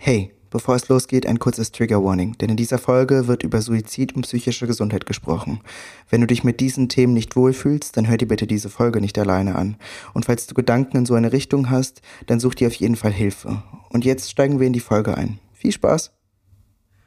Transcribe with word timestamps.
Hey, 0.00 0.32
bevor 0.48 0.76
es 0.76 0.88
losgeht, 0.88 1.26
ein 1.26 1.40
kurzes 1.40 1.72
Trigger 1.72 2.02
Warning, 2.04 2.38
denn 2.38 2.50
in 2.50 2.56
dieser 2.56 2.78
Folge 2.78 3.26
wird 3.26 3.42
über 3.42 3.60
Suizid 3.60 4.14
und 4.14 4.22
psychische 4.22 4.68
Gesundheit 4.68 5.06
gesprochen. 5.06 5.60
Wenn 6.08 6.20
du 6.20 6.28
dich 6.28 6.44
mit 6.44 6.60
diesen 6.60 6.88
Themen 6.88 7.14
nicht 7.14 7.34
wohlfühlst, 7.34 7.96
dann 7.96 8.06
hör 8.06 8.16
dir 8.16 8.28
bitte 8.28 8.46
diese 8.46 8.70
Folge 8.70 9.00
nicht 9.00 9.18
alleine 9.18 9.56
an. 9.56 9.76
Und 10.14 10.24
falls 10.24 10.46
du 10.46 10.54
Gedanken 10.54 10.98
in 10.98 11.04
so 11.04 11.14
eine 11.14 11.32
Richtung 11.32 11.68
hast, 11.68 12.00
dann 12.26 12.38
such 12.38 12.54
dir 12.54 12.68
auf 12.68 12.74
jeden 12.74 12.94
Fall 12.94 13.12
Hilfe. 13.12 13.64
Und 13.90 14.04
jetzt 14.04 14.30
steigen 14.30 14.60
wir 14.60 14.68
in 14.68 14.72
die 14.72 14.80
Folge 14.80 15.16
ein. 15.16 15.40
Viel 15.52 15.72
Spaß! 15.72 16.12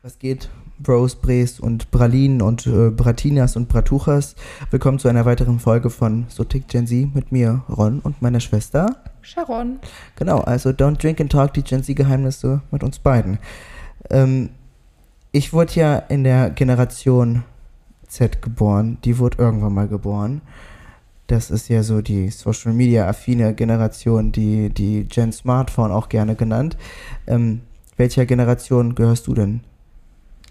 Was 0.01 0.19
geht? 0.19 0.49
Bros, 0.81 1.15
Bres 1.15 1.59
und 1.59 1.91
Pralinen 1.91 2.41
und 2.41 2.65
äh, 2.65 2.89
Bratinas 2.89 3.55
und 3.55 3.67
Bratuchas. 3.67 4.35
Willkommen 4.71 4.97
zu 4.97 5.07
einer 5.07 5.25
weiteren 5.25 5.59
Folge 5.59 5.89
von 5.89 6.25
Sotik 6.27 6.67
Gen 6.67 6.87
Z 6.87 7.13
mit 7.13 7.31
mir, 7.31 7.63
Ron 7.69 7.99
und 7.99 8.21
meiner 8.21 8.39
Schwester. 8.39 8.97
Sharon. 9.21 9.79
Genau, 10.15 10.39
also 10.39 10.69
Don't 10.69 10.99
Drink 10.99 11.21
and 11.21 11.31
Talk, 11.31 11.53
die 11.53 11.63
Gen 11.63 11.83
Z-Geheimnisse 11.83 12.61
mit 12.71 12.83
uns 12.83 12.97
beiden. 12.97 13.37
Ähm, 14.09 14.49
ich 15.31 15.53
wurde 15.53 15.73
ja 15.75 15.97
in 15.97 16.23
der 16.23 16.49
Generation 16.49 17.43
Z 18.07 18.41
geboren. 18.41 18.97
Die 19.03 19.19
wurde 19.19 19.37
irgendwann 19.37 19.73
mal 19.73 19.87
geboren. 19.87 20.41
Das 21.27 21.51
ist 21.51 21.69
ja 21.69 21.83
so 21.83 22.01
die 22.01 22.29
Social 22.29 22.73
Media 22.73 23.07
affine 23.07 23.53
Generation, 23.53 24.31
die, 24.31 24.69
die 24.69 25.05
Gen 25.05 25.31
Smartphone 25.31 25.91
auch 25.91 26.09
gerne 26.09 26.35
genannt. 26.35 26.75
Ähm, 27.27 27.61
welcher 27.97 28.25
Generation 28.25 28.95
gehörst 28.95 29.27
du 29.27 29.35
denn 29.35 29.61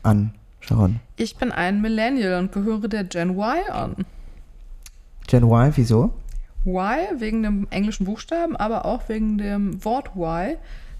an, 0.02 0.34
Sharon? 0.60 1.00
Ich 1.16 1.36
bin 1.36 1.52
ein 1.52 1.80
Millennial 1.80 2.38
und 2.38 2.52
gehöre 2.52 2.88
der 2.88 3.04
Gen 3.04 3.30
Y 3.30 3.70
an. 3.70 3.96
Gen 5.26 5.44
Y, 5.44 5.72
wieso? 5.76 6.12
Y 6.66 7.20
wegen 7.20 7.42
dem 7.42 7.66
englischen 7.70 8.04
Buchstaben, 8.04 8.56
aber 8.56 8.84
auch 8.84 9.08
wegen 9.08 9.38
dem 9.38 9.84
Wort 9.84 10.16
Y. 10.16 10.56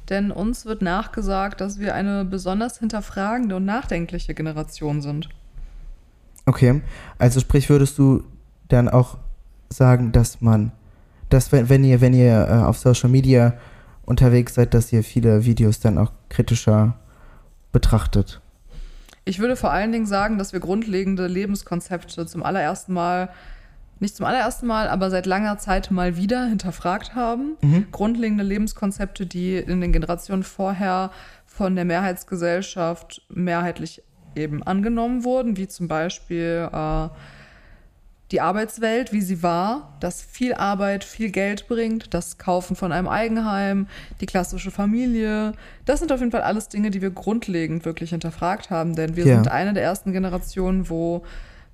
Denn 0.09 0.31
uns 0.31 0.67
wird 0.67 0.83
nachgesagt, 0.83 1.61
dass 1.61 1.79
wir 1.79 1.95
eine 1.95 2.25
besonders 2.25 2.79
hinterfragende 2.79 3.57
und 3.57 3.65
nachdenkliche 3.65 4.35
Generation 4.35 5.03
sind. 5.03 5.29
Okay, 6.47 6.83
also 7.19 7.39
sprich, 7.41 7.69
würdest 7.69 7.99
du 7.99 8.25
dann 8.69 8.89
auch 8.89 9.19
sagen, 9.69 10.11
dass 10.11 10.41
man, 10.41 10.73
dass 11.29 11.53
wenn, 11.53 11.69
wenn 11.69 11.85
ihr, 11.85 12.01
wenn 12.01 12.15
ihr 12.15 12.49
äh, 12.49 12.65
auf 12.65 12.79
Social 12.79 13.09
Media 13.09 13.55
unterwegs 14.05 14.55
seid, 14.55 14.75
dass 14.75 14.93
ihr 14.93 15.05
viele 15.05 15.45
Videos 15.45 15.79
dann 15.79 15.99
auch 15.99 16.13
kritischer 16.29 16.97
betrachtet? 17.73 18.41
Ich 19.25 19.39
würde 19.39 19.57
vor 19.57 19.71
allen 19.71 19.93
Dingen 19.93 20.07
sagen, 20.07 20.39
dass 20.39 20.53
wir 20.53 20.61
grundlegende 20.61 21.27
Lebenskonzepte 21.27 22.27
zum 22.27 22.43
allerersten 22.43 22.93
Mal, 22.93 23.31
nicht 23.99 24.17
zum 24.17 24.27
allerersten 24.27 24.67
Mal, 24.67 24.89
aber 24.89 25.11
seit 25.11 25.27
langer 25.27 25.59
Zeit 25.59 25.91
mal 25.91 26.17
wieder 26.17 26.47
hinterfragt 26.47 27.15
haben. 27.15 27.57
Mhm. 27.61 27.89
Grundlegende 27.93 28.45
Lebenskonzepte, 28.45 29.27
die 29.27 29.57
in 29.57 29.81
den 29.81 29.93
Generationen 29.93 30.43
vorher 30.43 31.11
von 31.47 31.77
der 31.77 31.85
Mehrheitsgesellschaft 31.85 33.23
mehrheitlich 33.29 34.03
eben 34.35 34.63
angenommen 34.63 35.25
wurden, 35.25 35.57
wie 35.57 35.69
zum 35.69 35.89
Beispiel 35.89 36.69
äh, 36.73 37.09
die 38.31 38.41
Arbeitswelt, 38.41 39.13
wie 39.13 39.23
sie 39.23 39.43
war, 39.43 39.97
dass 40.01 40.23
viel 40.23 40.55
Arbeit 40.55 41.03
viel 41.03 41.31
Geld 41.31 41.67
bringt, 41.67 42.15
das 42.15 42.39
Kaufen 42.39 42.77
von 42.77 42.93
einem 42.93 43.09
Eigenheim, 43.09 43.89
die 44.21 44.27
klassische 44.27 44.71
Familie. 44.71 45.53
Das 45.85 45.99
sind 45.99 46.13
auf 46.13 46.21
jeden 46.21 46.31
Fall 46.31 46.43
alles 46.43 46.69
Dinge, 46.69 46.91
die 46.91 47.03
wir 47.03 47.11
grundlegend 47.11 47.85
wirklich 47.85 48.11
hinterfragt 48.11 48.71
haben, 48.71 48.95
denn 48.95 49.17
wir 49.17 49.27
Ja. 49.27 49.35
sind 49.37 49.49
eine 49.51 49.73
der 49.73 49.83
ersten 49.83 50.13
Generationen, 50.13 50.89
wo 50.89 51.25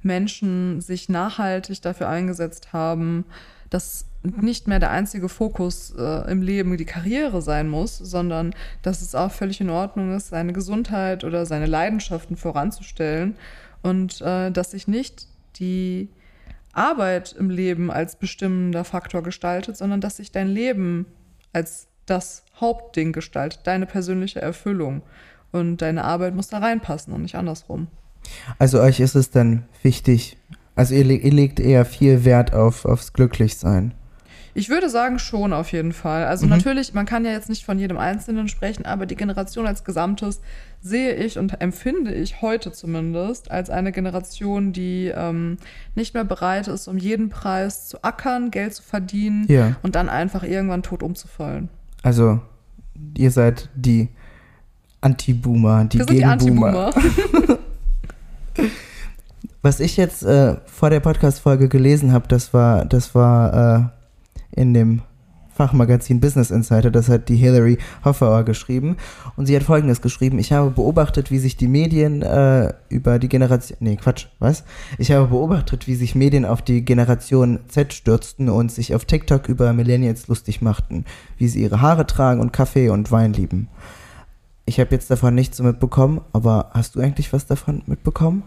Menschen 0.03 0.81
sich 0.81 1.09
nachhaltig 1.09 1.83
dafür 1.83 2.09
eingesetzt 2.09 2.73
haben, 2.73 3.25
dass 3.71 4.07
nicht 4.23 4.67
mehr 4.67 4.79
der 4.81 4.91
einzige 4.91 5.29
Fokus 5.29 5.95
äh, 5.97 6.31
im 6.31 6.43
Leben 6.43 6.77
die 6.77 6.85
Karriere 6.85 7.43
sein 7.43 7.69
muss, 7.69 7.99
sondern 7.99 8.55
dass 8.83 9.03
es 9.03 9.15
auch 9.15 9.31
völlig 9.31 9.61
in 9.61 9.71
Ordnung 9.71 10.15
ist, 10.17 10.29
seine 10.29 10.53
Gesundheit 10.53 11.23
oder 11.23 11.47
seine 11.47 11.67
Leidenschaften 11.67 12.37
voranzustellen 12.37 13.37
und 13.83 14.21
äh, 14.23 14.51
dass 14.51 14.73
sich 14.73 14.89
nicht 14.89 15.27
die 15.59 16.09
Arbeit 16.77 17.35
im 17.39 17.51
Leben 17.51 17.91
als 17.91 18.17
bestimmender 18.17 18.85
Faktor 18.85 19.23
gestaltet, 19.23 19.77
sondern 19.77 20.01
dass 20.01 20.17
sich 20.17 20.33
dein 20.33 20.49
Leben 20.49 21.07
als 21.53 21.89
das 22.07 22.45
Hauptding 22.61 23.13
gestaltet, 23.13 23.61
deine 23.65 23.87
persönliche 23.87 24.41
Erfüllung. 24.41 25.03
Und 25.53 25.79
deine 25.79 26.05
Arbeit 26.05 26.35
muss 26.35 26.49
da 26.49 26.59
reinpassen 26.59 27.13
und 27.13 27.23
nicht 27.23 27.37
andersrum. 27.37 27.89
Also 28.59 28.81
euch 28.81 29.01
ist 29.01 29.15
es 29.15 29.31
dann 29.31 29.65
wichtig, 29.83 30.37
also 30.75 30.95
ihr, 30.95 31.09
ihr 31.09 31.33
legt 31.33 31.61
eher 31.61 31.85
viel 31.85 32.25
Wert 32.25 32.53
auf, 32.53 32.85
aufs 32.85 33.13
Glücklichsein. 33.13 33.95
Ich 34.59 34.71
würde 34.71 34.89
sagen, 34.89 35.19
schon 35.19 35.53
auf 35.53 35.71
jeden 35.73 35.93
Fall. 35.93 36.25
Also 36.25 36.47
Mhm. 36.47 36.51
natürlich, 36.53 36.95
man 36.95 37.05
kann 37.05 37.27
ja 37.27 37.33
jetzt 37.33 37.51
nicht 37.51 37.65
von 37.67 37.79
jedem 37.79 37.99
Einzelnen 37.99 38.49
sprechen, 38.49 38.87
aber 38.87 39.05
die 39.05 39.15
Generation 39.15 39.67
als 39.67 39.85
Gesamtes 39.85 40.41
sehe 40.81 41.15
ich 41.15 41.39
und 41.39 41.61
empfinde 41.61 42.15
ich 42.15 42.41
heute 42.41 42.73
zumindest 42.73 43.51
als 43.51 43.69
eine 43.69 43.93
Generation, 43.93 44.73
die 44.73 45.13
ähm, 45.15 45.59
nicht 45.95 46.15
mehr 46.15 46.25
bereit 46.25 46.69
ist, 46.69 46.89
um 46.89 46.97
jeden 46.97 47.29
Preis 47.29 47.87
zu 47.89 48.03
ackern, 48.03 48.51
Geld 48.51 48.73
zu 48.75 48.83
verdienen 48.83 49.45
Ja. 49.49 49.77
und 49.83 49.95
dann 49.95 50.09
einfach 50.09 50.43
irgendwann 50.43 50.83
tot 50.83 51.03
umzufallen. 51.03 51.69
Also 52.03 52.41
ihr 53.17 53.31
seid 53.31 53.69
die 53.75 54.09
Anti-Boomer, 55.03 55.85
die 55.85 55.99
Wir 55.99 56.05
sind 56.07 56.17
die 56.17 56.23
Gegen-Boomer. 56.23 56.87
Anti-Boomer. 56.95 57.59
Was 59.63 59.81
ich 59.81 59.97
jetzt 59.97 60.23
äh, 60.23 60.57
vor 60.67 60.91
der 60.91 61.01
Podcast-Folge 61.01 61.69
gelesen 61.69 62.13
habe, 62.13 62.29
das 62.29 62.55
war, 62.55 62.85
das 62.85 63.15
war 63.15 63.91
äh, 63.93 63.96
in 64.57 64.75
dem 64.75 65.03
Fachmagazin 65.57 66.21
Business 66.21 66.51
Insider, 66.51 66.91
das 66.91 67.09
hat 67.09 67.31
die 67.31 67.37
Hillary 67.37 67.79
Hoffauer 68.05 68.45
geschrieben. 68.45 68.97
Und 69.37 69.47
sie 69.47 69.57
hat 69.57 69.63
folgendes 69.63 70.03
geschrieben: 70.03 70.39
Ich 70.39 70.53
habe 70.53 70.71
beobachtet, 70.71 71.31
wie 71.31 71.39
sich 71.39 71.57
die 71.57 71.67
Medien 71.67 72.21
äh, 72.21 72.75
über 72.91 73.19
die 73.19 73.29
Generation. 73.29 73.79
Nee, 73.81 73.97
Quatsch, 73.97 74.27
was? 74.39 74.65
Ich 74.99 75.11
habe 75.13 75.29
beobachtet, 75.29 75.87
wie 75.87 75.95
sich 75.95 76.15
Medien 76.15 76.45
auf 76.45 76.61
die 76.61 76.85
Generation 76.85 77.61
Z 77.69 77.95
stürzten 77.95 78.51
und 78.51 78.71
sich 78.71 78.95
auf 78.95 79.07
TikTok 79.07 79.49
über 79.49 79.73
Millennials 79.73 80.29
lustig 80.29 80.61
machten, 80.61 81.07
wie 81.39 81.49
sie 81.49 81.63
ihre 81.63 81.81
Haare 81.81 82.07
tragen 82.07 82.41
und 82.41 82.53
Kaffee 82.53 82.91
und 82.91 83.11
Wein 83.11 83.33
lieben. 83.33 83.69
Ich 84.67 84.79
habe 84.79 84.91
jetzt 84.91 85.11
davon 85.11 85.35
nichts 85.35 85.61
mitbekommen, 85.61 86.21
aber 86.33 86.71
hast 86.75 86.97
du 86.97 87.01
eigentlich 87.01 87.33
was 87.33 87.47
davon 87.47 87.83
mitbekommen? 87.87 88.43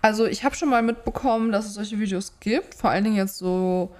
Also 0.00 0.26
ich 0.26 0.44
habe 0.44 0.54
schon 0.54 0.70
mal 0.70 0.82
mitbekommen, 0.82 1.52
dass 1.52 1.66
es 1.66 1.74
solche 1.74 1.98
Videos 1.98 2.34
gibt, 2.40 2.74
vor 2.74 2.90
allen 2.90 3.04
Dingen 3.04 3.16
jetzt 3.16 3.36
so 3.36 3.90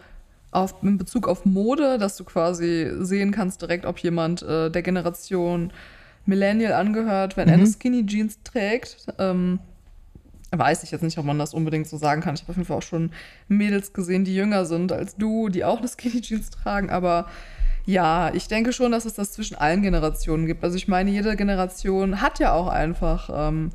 auf, 0.50 0.74
in 0.82 0.96
Bezug 0.98 1.28
auf 1.28 1.44
Mode, 1.44 1.98
dass 1.98 2.16
du 2.16 2.24
quasi 2.24 2.90
sehen 3.00 3.32
kannst 3.32 3.60
direkt, 3.62 3.84
ob 3.86 3.98
jemand 3.98 4.42
äh, 4.42 4.70
der 4.70 4.82
Generation 4.82 5.72
Millennial 6.26 6.72
angehört, 6.72 7.36
wenn 7.36 7.48
er 7.48 7.56
Mhm. 7.56 7.62
eine 7.64 7.70
Skinny 7.72 8.06
Jeans 8.06 8.38
trägt. 8.44 9.06
Ähm, 9.18 9.58
weiß 10.50 10.82
ich 10.82 10.90
jetzt 10.90 11.02
nicht, 11.02 11.18
ob 11.18 11.24
man 11.26 11.38
das 11.38 11.52
unbedingt 11.52 11.86
so 11.86 11.96
sagen 11.98 12.22
kann. 12.22 12.34
Ich 12.34 12.42
habe 12.42 12.52
auf 12.52 12.56
jeden 12.56 12.66
Fall 12.66 12.78
auch 12.78 12.82
schon 12.82 13.10
Mädels 13.48 13.92
gesehen, 13.92 14.24
die 14.24 14.34
jünger 14.34 14.64
sind 14.64 14.92
als 14.92 15.16
du, 15.16 15.48
die 15.50 15.64
auch 15.64 15.78
eine 15.78 15.88
Skinny 15.98 16.20
Jeans 16.22 16.50
tragen, 16.50 16.90
aber 16.90 17.26
ja, 17.84 18.32
ich 18.34 18.48
denke 18.48 18.72
schon, 18.74 18.92
dass 18.92 19.06
es 19.06 19.14
das 19.14 19.32
zwischen 19.32 19.56
allen 19.56 19.80
Generationen 19.82 20.46
gibt. 20.46 20.62
Also 20.62 20.76
ich 20.76 20.88
meine, 20.88 21.10
jede 21.10 21.36
Generation 21.36 22.20
hat 22.20 22.38
ja 22.38 22.52
auch 22.52 22.68
einfach 22.68 23.30
ähm, 23.32 23.70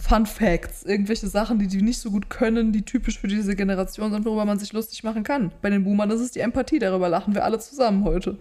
Fun 0.00 0.26
Facts, 0.26 0.84
irgendwelche 0.84 1.26
Sachen, 1.26 1.58
die 1.58 1.66
die 1.66 1.82
nicht 1.82 1.98
so 1.98 2.10
gut 2.10 2.30
können, 2.30 2.72
die 2.72 2.82
typisch 2.82 3.18
für 3.18 3.26
diese 3.26 3.56
Generation 3.56 4.12
sind, 4.12 4.24
worüber 4.24 4.44
man 4.44 4.58
sich 4.58 4.72
lustig 4.72 5.02
machen 5.02 5.24
kann. 5.24 5.50
Bei 5.60 5.70
den 5.70 5.84
Boomern 5.84 6.10
ist 6.10 6.20
es 6.20 6.30
die 6.30 6.40
Empathie, 6.40 6.78
darüber 6.78 7.08
lachen 7.08 7.34
wir 7.34 7.44
alle 7.44 7.58
zusammen 7.58 8.04
heute. 8.04 8.38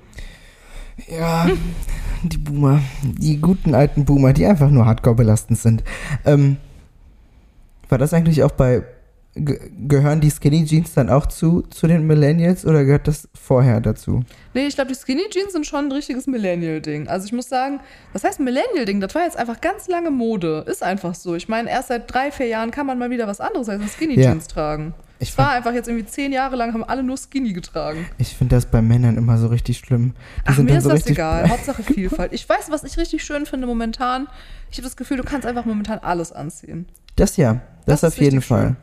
Ja, 1.10 1.50
die 2.24 2.38
Boomer, 2.38 2.82
die 3.04 3.38
guten 3.38 3.76
alten 3.76 4.06
Boomer, 4.06 4.34
die 4.34 4.46
einfach 4.46 4.70
nur 4.70 4.86
hardcore 4.86 5.16
belastend 5.16 5.60
sind. 5.60 5.84
Ähm, 6.26 6.58
war 7.90 7.98
das 7.98 8.14
eigentlich 8.14 8.44
auch 8.44 8.52
bei, 8.52 8.84
gehören 9.44 10.22
die 10.22 10.30
Skinny 10.32 10.66
Jeans 10.66 10.94
dann 10.94 11.10
auch 11.10 11.26
zu, 11.28 11.62
zu 11.64 11.88
den 11.88 12.06
Millennials 12.08 12.66
oder 12.66 12.84
gehört 12.86 13.08
das 13.08 13.28
vorher 13.34 13.82
dazu? 13.82 14.22
Nee, 14.54 14.68
ich 14.68 14.76
glaube, 14.76 14.92
die 14.92 14.98
Skinny 14.98 15.24
Jeans 15.30 15.54
sind 15.54 15.66
schon 15.66 15.86
ein 15.86 15.92
richtiges 15.92 16.28
Millennial-Ding. 16.28 17.08
Also 17.08 17.26
ich 17.26 17.34
muss 17.34 17.50
sagen, 17.50 17.80
was 18.14 18.24
heißt 18.24 18.40
Millennial-Ding? 18.40 19.00
Das 19.02 19.14
war 19.16 19.24
jetzt 19.24 19.38
einfach 19.38 19.62
ganz 19.62 19.88
lange 19.88 20.12
Mode. 20.12 20.66
Ist 20.68 20.84
einfach 20.84 21.16
so. 21.16 21.36
Ich 21.36 21.48
meine, 21.48 21.70
erst 21.70 21.90
seit 21.90 22.12
drei, 22.14 22.32
vier 22.32 22.48
Jahren 22.48 22.72
kann 22.72 22.86
man 22.88 22.98
mal 23.00 23.10
wieder 23.10 23.28
was 23.28 23.40
anderes 23.40 23.70
als 23.70 23.94
Skinny 23.94 24.20
Ja. 24.20 24.32
Jeans 24.32 24.48
tragen. 24.48 24.94
Ich, 25.20 25.30
Es 25.30 25.38
war 25.40 25.50
einfach 25.52 25.74
jetzt 25.74 25.88
irgendwie 25.88 26.06
zehn 26.06 26.32
Jahre 26.32 26.56
lang, 26.56 26.74
haben 26.74 26.84
alle 26.84 27.02
nur 27.02 27.18
Skinny 27.18 27.52
getragen. 27.52 28.06
ich 28.20 28.36
finde 28.36 28.56
das 28.56 28.68
bei 28.68 28.84
Männern 28.84 29.18
immer 29.18 29.40
so 29.40 29.48
richtig 29.48 29.80
schlimm. 29.80 30.14
Die 30.46 30.52
Ach, 30.52 30.58
mir 30.60 30.78
ist 30.78 30.84
so 30.84 30.90
das 30.92 31.08
egal. 31.08 31.50
Hauptsache 31.50 31.82
Vielfalt. 31.82 32.34
Ich 32.34 32.48
weiß, 32.48 32.70
was 32.70 32.84
ich 32.84 32.98
richtig 32.98 33.24
schön 33.24 33.48
finde 33.48 33.66
momentan. 33.66 34.28
Ich 34.70 34.78
habe 34.78 34.84
das 34.84 34.96
Gefühl, 34.96 35.18
du 35.18 35.24
kannst 35.24 35.48
einfach 35.48 35.66
momentan 35.66 35.98
alles 36.00 36.32
anziehen. 36.32 36.86
Das 37.16 37.36
ja, 37.36 37.62
das, 37.88 38.02
Das 38.02 38.14
auf 38.14 38.20
jeden 38.22 38.42
Fall. 38.44 38.64
schön. 38.68 38.76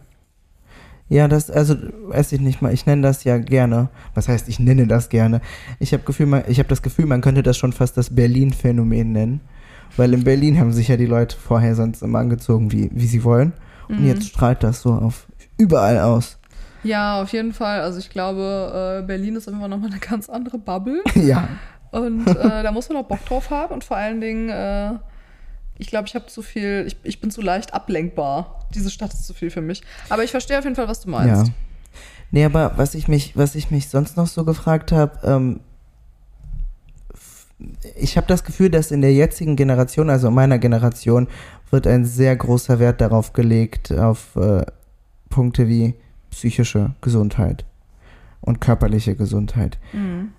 Ja, 1.15 1.29
das, 1.29 1.49
also, 1.49 1.77
weiß 2.09 2.33
ich 2.33 2.41
nicht 2.41 2.61
mal, 2.61 2.73
ich 2.73 2.87
nenne 2.87 3.03
das 3.03 3.23
ja 3.23 3.39
gerne. 3.39 3.89
Was 4.15 4.27
heißt, 4.27 4.49
ich 4.49 4.59
nenne 4.59 4.89
das 4.89 5.11
gerne? 5.11 5.41
Ich 5.79 5.93
habe 5.93 6.03
Gefühl, 6.03 6.27
man, 6.27 6.43
ich 6.49 6.59
habe 6.59 6.69
das 6.69 6.83
Gefühl, 6.83 7.07
man 7.07 7.21
könnte 7.21 7.45
das 7.45 7.57
schon 7.57 7.73
fast 7.73 7.97
das 7.97 8.17
Berlin-Phänomen 8.17 9.13
nennen. 9.13 9.41
Weil 9.97 10.13
in 10.13 10.25
Berlin 10.25 10.59
haben 10.59 10.73
sich 10.73 10.89
ja 10.89 10.97
die 10.97 11.07
Leute 11.07 11.37
vorher 11.37 11.77
sonst 11.77 12.03
immer 12.03 12.19
angezogen, 12.19 12.73
wie, 12.73 12.91
wie 12.93 13.07
sie 13.07 13.23
wollen. 13.23 13.53
Und 13.89 14.01
Mhm. 14.01 14.09
jetzt 14.09 14.27
strahlt 14.27 14.65
das 14.65 14.83
so 14.83 14.93
auf 14.93 15.29
überall 15.57 16.01
aus. 16.01 16.39
Ja, 16.83 17.23
auf 17.23 17.33
jeden 17.33 17.53
Fall. 17.53 17.81
Also 17.83 18.01
ich 18.01 18.11
glaube, 18.11 19.01
äh, 19.03 19.07
Berlin 19.07 19.37
ist 19.37 19.47
immer 19.47 19.69
noch 19.69 19.79
mal 19.79 19.91
eine 19.91 20.01
ganz 20.01 20.29
andere 20.29 20.59
Bubble. 20.59 21.01
ja. 21.15 21.47
Und 21.93 22.27
äh, 22.27 22.65
da 22.65 22.73
muss 22.73 22.89
man 22.89 22.99
auch 22.99 23.07
Bock 23.07 23.25
drauf 23.25 23.51
haben. 23.51 23.73
Und 23.73 23.85
vor 23.85 23.97
allen 23.97 24.21
Dingen, 24.21 24.49
äh, 24.49 24.95
ich 25.79 25.89
glaube, 25.89 26.07
ich 26.09 26.15
habe 26.15 26.27
zu 26.27 26.43
viel, 26.43 26.85
ich, 26.87 26.97
ich 27.03 27.21
bin 27.21 27.31
zu 27.31 27.43
leicht 27.43 27.75
ablenkbar. 27.75 28.67
Diese 28.75 28.91
Stadt 28.91 29.13
ist 29.13 29.27
zu 29.27 29.35
viel 29.35 29.51
für 29.51 29.61
mich. 29.61 29.83
Aber 30.09 30.23
ich 30.23 30.31
verstehe 30.31 30.59
auf 30.59 30.65
jeden 30.65 30.77
Fall, 30.77 30.89
was 30.89 31.01
du 31.01 31.11
meinst. 31.11 31.47
Ja. 31.49 31.53
Nee, 32.31 32.45
aber 32.45 32.73
was 32.77 32.95
ich 32.95 33.09
mich, 33.09 33.37
was 33.37 33.55
ich 33.55 33.71
mich 33.71 33.89
sonst 33.89 34.17
noch 34.17 34.27
so 34.27 34.45
gefragt 34.45 34.93
habe, 34.93 35.19
ähm, 35.25 35.61
ich 37.97 38.17
habe 38.17 38.27
das 38.27 38.45
Gefühl, 38.45 38.71
dass 38.71 38.91
in 38.91 39.01
der 39.01 39.13
jetzigen 39.13 39.57
Generation, 39.57 40.11
also 40.11 40.31
meiner 40.31 40.59
Generation, 40.59 41.29
wird 41.71 41.87
ein 41.87 42.05
sehr 42.05 42.37
großer 42.37 42.79
Wert 42.79 43.01
darauf 43.01 43.33
gelegt, 43.33 43.93
auf 43.93 44.37
äh, 44.37 44.65
Punkte 45.29 45.69
wie 45.69 45.95
psychische 46.31 46.95
Gesundheit 47.01 47.65
und 48.41 48.61
körperliche 48.61 49.15
Gesundheit. 49.15 49.79
Mhm. 49.93 50.31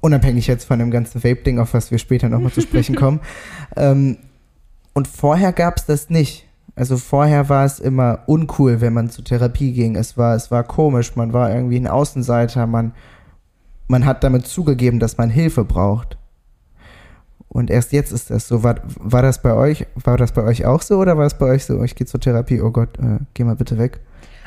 Unabhängig 0.00 0.46
jetzt 0.46 0.64
von 0.64 0.78
dem 0.78 0.90
ganzen 0.90 1.24
Vape-Ding, 1.24 1.58
auf 1.58 1.72
was 1.72 1.90
wir 1.90 1.98
später 1.98 2.28
nochmal 2.28 2.52
zu 2.52 2.60
sprechen 2.60 2.94
kommen. 2.94 3.20
Ähm, 3.76 4.18
und 4.94 5.08
vorher 5.08 5.52
gab 5.52 5.76
es 5.76 5.86
das 5.86 6.08
nicht. 6.08 6.48
Also 6.76 6.96
vorher 6.96 7.48
war 7.48 7.64
es 7.64 7.78
immer 7.78 8.20
uncool, 8.26 8.80
wenn 8.80 8.92
man 8.92 9.10
zur 9.10 9.24
Therapie 9.24 9.72
ging. 9.72 9.94
Es 9.94 10.16
war, 10.16 10.34
es 10.34 10.50
war 10.50 10.64
komisch, 10.64 11.14
man 11.14 11.32
war 11.32 11.54
irgendwie 11.54 11.78
ein 11.78 11.86
Außenseiter, 11.86 12.66
man, 12.66 12.92
man 13.86 14.06
hat 14.06 14.24
damit 14.24 14.46
zugegeben, 14.46 14.98
dass 14.98 15.16
man 15.16 15.30
Hilfe 15.30 15.64
braucht. 15.64 16.16
Und 17.48 17.70
erst 17.70 17.92
jetzt 17.92 18.12
ist 18.12 18.30
das 18.30 18.48
so. 18.48 18.64
War, 18.64 18.80
war 18.98 19.22
das 19.22 19.40
bei 19.40 19.54
euch, 19.54 19.86
war 19.94 20.16
das 20.16 20.32
bei 20.32 20.42
euch 20.42 20.66
auch 20.66 20.82
so 20.82 20.98
oder 20.98 21.16
war 21.16 21.26
es 21.26 21.34
bei 21.34 21.46
euch 21.46 21.64
so, 21.64 21.80
ich 21.84 21.94
gehe 21.94 22.06
zur 22.06 22.18
Therapie, 22.18 22.60
oh 22.60 22.72
Gott, 22.72 22.98
äh, 22.98 23.18
geh 23.34 23.44
mal 23.44 23.54
bitte 23.54 23.78
weg? 23.78 24.00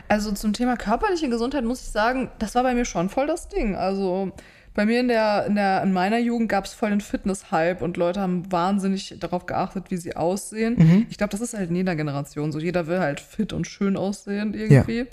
Also 0.10 0.32
zum 0.34 0.52
Thema 0.52 0.76
körperliche 0.76 1.30
Gesundheit 1.30 1.64
muss 1.64 1.82
ich 1.82 1.90
sagen, 1.90 2.30
das 2.40 2.56
war 2.56 2.64
bei 2.64 2.74
mir 2.74 2.86
schon 2.86 3.08
voll 3.08 3.28
das 3.28 3.48
Ding. 3.48 3.76
Also 3.76 4.32
bei 4.78 4.86
mir 4.86 5.00
in 5.00 5.08
der, 5.08 5.48
in 5.48 5.56
der, 5.56 5.82
in 5.82 5.92
meiner 5.92 6.20
Jugend 6.20 6.50
gab 6.50 6.66
es 6.66 6.76
voll 6.76 6.92
den 6.92 7.02
Fitness-Hype 7.02 7.82
und 7.82 7.98
Leute 7.98 8.22
haben 8.22 8.52
wahnsinnig 8.52 9.16
darauf 9.20 9.48
geachtet, 9.48 9.86
wie 9.90 9.98
sie 9.98 10.16
aussehen. 10.16 10.76
Mhm. 10.78 11.08
Ich 11.10 11.18
glaube, 11.18 11.32
das 11.32 11.42
ist 11.42 11.56
halt 11.58 11.72
in 11.72 11.76
jeder 11.78 11.96
Generation 11.96 12.52
so. 12.52 12.60
Jeder 12.60 12.86
will 12.86 13.00
halt 13.00 13.20
fit 13.20 13.54
und 13.54 13.66
schön 13.66 13.98
aussehen 13.98 14.54
irgendwie. 14.54 15.08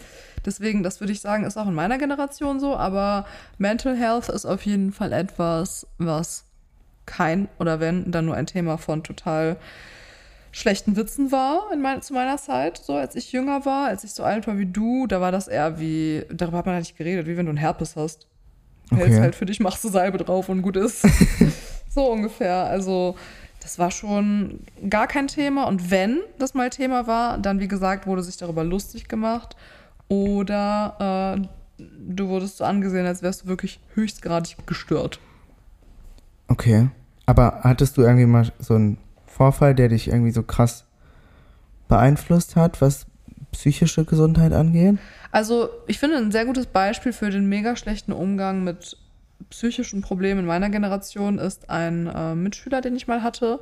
Deswegen, 0.45 0.83
das 0.83 1.01
würde 1.01 1.15
ich 1.15 1.23
sagen, 1.23 1.45
ist 1.45 1.57
auch 1.57 1.67
in 1.67 1.73
meiner 1.73 1.97
Generation 1.97 2.61
so. 2.61 2.77
Aber 2.77 3.25
Mental 3.57 3.97
Health 3.97 4.29
ist 4.29 4.45
auf 4.45 4.67
jeden 4.67 4.93
Fall 4.93 5.15
etwas, 5.15 5.87
was 5.97 6.45
kein 7.07 7.49
oder 7.59 7.81
wenn 7.81 8.11
dann 8.11 8.27
nur 8.27 8.35
ein 8.35 8.45
Thema 8.45 8.77
von 8.77 9.03
total 9.03 9.57
schlechten 10.53 10.95
Witzen 10.97 11.33
war 11.33 11.73
in 11.73 11.81
mein, 11.81 12.03
zu 12.03 12.13
meiner 12.13 12.37
Zeit, 12.37 12.77
so 12.77 12.97
als 12.97 13.17
ich 13.17 13.33
jünger 13.33 13.65
war, 13.65 13.89
als 13.89 14.05
ich 14.05 14.13
so 14.13 14.25
alt 14.25 14.47
war 14.47 14.59
wie 14.59 14.67
du, 14.67 15.07
da 15.07 15.23
war 15.23 15.33
das 15.33 15.49
eher 15.49 15.81
wie, 15.81 16.27
darüber 16.31 16.59
hat 16.59 16.67
man 16.67 16.75
halt 16.75 16.85
nicht 16.85 16.99
geredet, 16.99 17.27
wie 17.27 17.39
wenn 17.39 17.47
du 17.47 17.51
einen 17.51 17.57
Herpes 17.57 17.97
hast. 17.97 18.27
Du 18.91 18.97
Okay. 18.97 19.05
hältst 19.05 19.21
halt 19.21 19.35
für 19.35 19.47
dich, 19.47 19.61
machst 19.61 19.83
du 19.85 19.89
Salbe 19.89 20.19
drauf 20.19 20.49
und 20.49 20.63
gut 20.63 20.77
ist. 20.77 21.07
so 21.91 22.11
ungefähr. 22.11 22.65
Also 22.65 23.17
das 23.61 23.79
war 23.79 23.91
schon 23.91 24.61
gar 24.91 25.07
kein 25.07 25.27
Thema. 25.27 25.67
Und 25.67 25.91
wenn 25.91 26.21
das 26.39 26.55
mal 26.55 26.71
Thema 26.71 27.07
war, 27.07 27.39
dann 27.39 27.61
wie 27.61 27.69
gesagt, 27.69 28.07
wurde 28.07 28.23
sich 28.23 28.37
darüber 28.37 28.63
lustig 28.65 29.09
gemacht. 29.09 29.57
Oder 30.09 31.39
äh, 31.79 31.83
du 32.09 32.29
wurdest 32.29 32.59
so 32.59 32.65
angesehen, 32.65 33.07
als 33.07 33.23
wärst 33.23 33.45
du 33.45 33.47
wirklich 33.47 33.81
höchstgradig 33.95 34.67
gestört. 34.67 35.19
Okay. 36.49 36.89
Aber 37.27 37.61
hattest 37.63 37.97
du 37.97 38.03
irgendwie 38.03 38.27
mal 38.27 38.53
so 38.59 38.75
einen 38.75 38.99
Vorfall, 39.27 39.75
der 39.75 39.89
dich 39.89 40.09
irgendwie 40.09 40.31
so 40.31 40.43
krass 40.43 40.85
beeinflusst 41.89 42.55
hat, 42.57 42.81
was 42.81 43.07
psychische 43.53 44.05
Gesundheit 44.05 44.53
angeht? 44.53 44.99
Also, 45.35 45.69
ich 45.89 45.99
finde, 45.99 46.17
ein 46.19 46.31
sehr 46.31 46.45
gutes 46.47 46.67
Beispiel 46.67 47.13
für 47.13 47.29
den 47.29 47.49
mega 47.49 47.75
schlechten 47.75 48.13
Umgang 48.13 48.63
mit 48.63 48.97
psychischen 49.51 50.01
Problemen 50.01 50.41
in 50.41 50.47
meiner 50.47 50.71
Generation 50.71 51.39
ist 51.41 51.71
ein 51.71 52.07
äh, 52.07 52.37
Mitschüler, 52.37 52.81
den 52.81 52.95
ich 52.95 53.09
mal 53.09 53.25
hatte. 53.25 53.59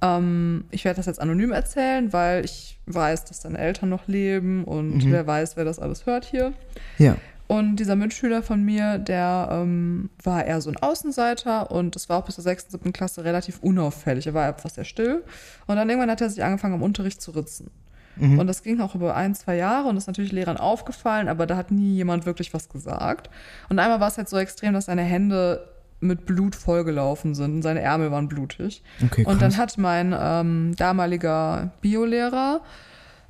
Ähm, 0.00 0.66
ich 0.70 0.84
werde 0.84 0.98
das 0.98 1.06
jetzt 1.06 1.20
anonym 1.20 1.50
erzählen, 1.50 2.12
weil 2.12 2.44
ich 2.44 2.78
weiß, 2.86 3.24
dass 3.24 3.42
seine 3.42 3.58
Eltern 3.58 3.88
noch 3.88 4.06
leben 4.06 4.62
und 4.62 4.98
Mhm. 5.04 5.10
wer 5.10 5.26
weiß, 5.26 5.56
wer 5.56 5.64
das 5.64 5.80
alles 5.80 6.06
hört 6.06 6.26
hier. 6.26 6.52
Ja. 6.98 7.16
Und 7.48 7.76
dieser 7.76 7.96
Mitschüler 7.96 8.42
von 8.44 8.62
mir, 8.64 8.98
der 8.98 9.48
ähm, 9.50 10.10
war 10.22 10.44
eher 10.44 10.60
so 10.60 10.70
ein 10.70 10.76
Außenseiter 10.76 11.72
und 11.72 11.96
das 11.96 12.08
war 12.08 12.18
auch 12.18 12.24
bis 12.24 12.36
zur 12.36 12.44
6., 12.44 12.66
7. 12.70 12.92
Klasse 12.92 13.24
relativ 13.24 13.58
unauffällig. 13.62 14.28
Er 14.28 14.34
war 14.34 14.48
etwas 14.48 14.76
sehr 14.76 14.84
still. 14.84 15.24
Und 15.66 15.74
dann 15.74 15.88
irgendwann 15.90 16.10
hat 16.10 16.20
er 16.20 16.30
sich 16.30 16.42
angefangen, 16.44 16.74
am 16.74 16.82
Unterricht 16.82 17.20
zu 17.20 17.32
ritzen. 17.32 17.70
Mhm. 18.16 18.38
Und 18.38 18.46
das 18.46 18.62
ging 18.62 18.80
auch 18.80 18.94
über 18.94 19.14
ein, 19.14 19.34
zwei 19.34 19.56
Jahre 19.56 19.88
und 19.88 19.96
ist 19.96 20.06
natürlich 20.06 20.32
Lehrern 20.32 20.56
aufgefallen, 20.56 21.28
aber 21.28 21.46
da 21.46 21.56
hat 21.56 21.70
nie 21.70 21.94
jemand 21.94 22.26
wirklich 22.26 22.54
was 22.54 22.68
gesagt. 22.68 23.30
Und 23.68 23.78
einmal 23.78 24.00
war 24.00 24.08
es 24.08 24.16
halt 24.16 24.28
so 24.28 24.38
extrem, 24.38 24.74
dass 24.74 24.86
seine 24.86 25.02
Hände 25.02 25.68
mit 26.00 26.26
Blut 26.26 26.54
vollgelaufen 26.54 27.34
sind 27.34 27.56
und 27.56 27.62
seine 27.62 27.80
Ärmel 27.80 28.10
waren 28.10 28.28
blutig. 28.28 28.82
Okay, 29.02 29.24
Und 29.24 29.40
dann 29.42 29.56
hat 29.56 29.78
mein 29.78 30.14
ähm, 30.18 30.74
damaliger 30.76 31.72
Biolehrer 31.80 32.60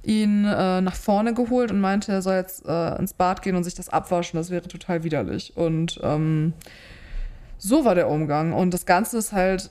ihn 0.03 0.45
äh, 0.45 0.81
nach 0.81 0.95
vorne 0.95 1.35
geholt 1.35 1.71
und 1.71 1.81
meinte, 1.81 2.13
er 2.13 2.23
soll 2.23 2.35
jetzt 2.35 2.67
äh, 2.67 2.99
ins 2.99 3.15
Bad 3.15 3.43
gehen 3.43 3.57
und 3.57 3.65
sich 3.65 3.75
das 3.75 3.89
abwaschen. 3.89 4.39
Das 4.39 4.51
wäre 4.51 4.69
total 4.69 5.05
widerlich. 5.05 5.57
Und 5.57 5.99
ähm, 6.03 6.53
so 7.59 7.85
war 7.85 7.95
der 7.95 8.09
Umgang. 8.11 8.53
Und 8.53 8.75
das 8.75 8.85
Ganze 8.87 9.19
ist 9.19 9.33
halt 9.33 9.71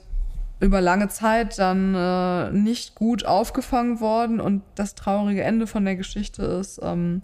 über 0.60 0.80
lange 0.80 1.08
Zeit 1.08 1.58
dann 1.58 1.94
äh, 1.94 2.50
nicht 2.52 2.94
gut 2.94 3.26
aufgefangen 3.26 4.00
worden. 4.00 4.40
Und 4.40 4.62
das 4.74 4.94
traurige 4.94 5.42
Ende 5.42 5.66
von 5.66 5.84
der 5.84 5.96
Geschichte 5.96 6.42
ist, 6.42 6.80
ähm, 6.82 7.22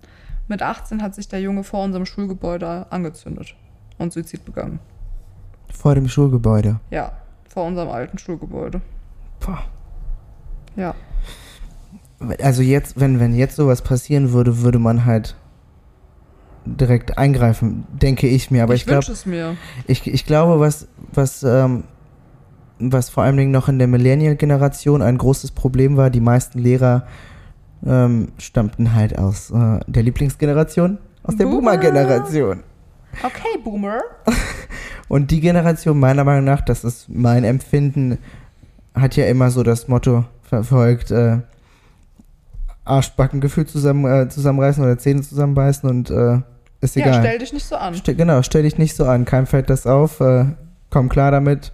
mit 0.48 0.62
18 0.62 1.02
hat 1.02 1.14
sich 1.14 1.28
der 1.28 1.40
Junge 1.40 1.62
vor 1.62 1.84
unserem 1.84 2.06
Schulgebäude 2.06 2.86
angezündet 2.90 3.54
und 3.98 4.12
Suizid 4.12 4.44
begangen. 4.44 4.80
Vor 5.72 5.94
dem 5.94 6.08
Schulgebäude. 6.08 6.80
Ja, 6.90 7.12
vor 7.48 7.64
unserem 7.64 7.88
alten 7.88 8.18
Schulgebäude. 8.18 8.80
Boah. 9.38 9.62
Ja. 10.76 10.94
Also 12.42 12.62
jetzt, 12.62 12.98
wenn, 13.00 13.20
wenn 13.20 13.34
jetzt 13.34 13.56
sowas 13.56 13.82
passieren 13.82 14.32
würde, 14.32 14.62
würde 14.62 14.78
man 14.78 15.04
halt 15.04 15.36
direkt 16.66 17.16
eingreifen, 17.16 17.86
denke 17.92 18.26
ich 18.26 18.50
mir. 18.50 18.64
Aber 18.64 18.74
ich, 18.74 18.82
ich 18.82 18.86
glaube, 18.86 18.98
wünsche 18.98 19.12
es 19.12 19.26
mir. 19.26 19.56
ich, 19.86 20.06
ich 20.06 20.26
glaube, 20.26 20.60
was, 20.60 20.88
was, 21.12 21.42
ähm, 21.42 21.84
was 22.80 23.10
vor 23.10 23.22
allen 23.22 23.36
Dingen 23.36 23.50
noch 23.50 23.68
in 23.68 23.78
der 23.78 23.88
Millennial-Generation 23.88 25.02
ein 25.02 25.18
großes 25.18 25.52
Problem 25.52 25.96
war, 25.96 26.10
die 26.10 26.20
meisten 26.20 26.58
Lehrer 26.58 27.06
ähm, 27.86 28.28
stammten 28.38 28.94
halt 28.94 29.18
aus 29.18 29.50
äh, 29.50 29.80
der 29.86 30.02
Lieblingsgeneration, 30.02 30.98
aus 31.22 31.36
der 31.36 31.44
Boomer. 31.44 31.72
Boomer-Generation. 31.76 32.60
Okay, 33.22 33.58
Boomer. 33.62 34.00
Und 35.08 35.30
die 35.30 35.40
Generation, 35.40 35.98
meiner 35.98 36.24
Meinung 36.24 36.44
nach, 36.44 36.60
das 36.60 36.84
ist 36.84 37.08
mein 37.08 37.44
Empfinden, 37.44 38.18
hat 38.94 39.16
ja 39.16 39.26
immer 39.26 39.50
so 39.50 39.62
das 39.62 39.88
Motto 39.88 40.24
verfolgt, 40.42 41.10
äh, 41.10 41.38
Arschbackengefühl 42.84 43.66
zusammen, 43.66 44.04
äh, 44.06 44.28
zusammenreißen 44.28 44.82
oder 44.82 44.99
Zähne 44.99 45.22
zusammenbeißen 45.22 45.88
und 45.88 46.10
äh, 46.10 46.40
ist 46.80 46.96
Ja, 46.96 47.06
egal. 47.06 47.20
stell 47.20 47.38
dich 47.38 47.52
nicht 47.52 47.66
so 47.66 47.76
an. 47.76 47.94
Ste 47.94 48.14
genau, 48.14 48.42
stell 48.42 48.62
dich 48.62 48.78
nicht 48.78 48.96
so 48.96 49.04
an, 49.04 49.25
keinem 49.25 49.46
fällt 49.46 49.70
das 49.70 49.87
auf, 49.87 50.20
äh, 50.20 50.46
komm 50.90 51.08
klar 51.08 51.30
damit. 51.30 51.72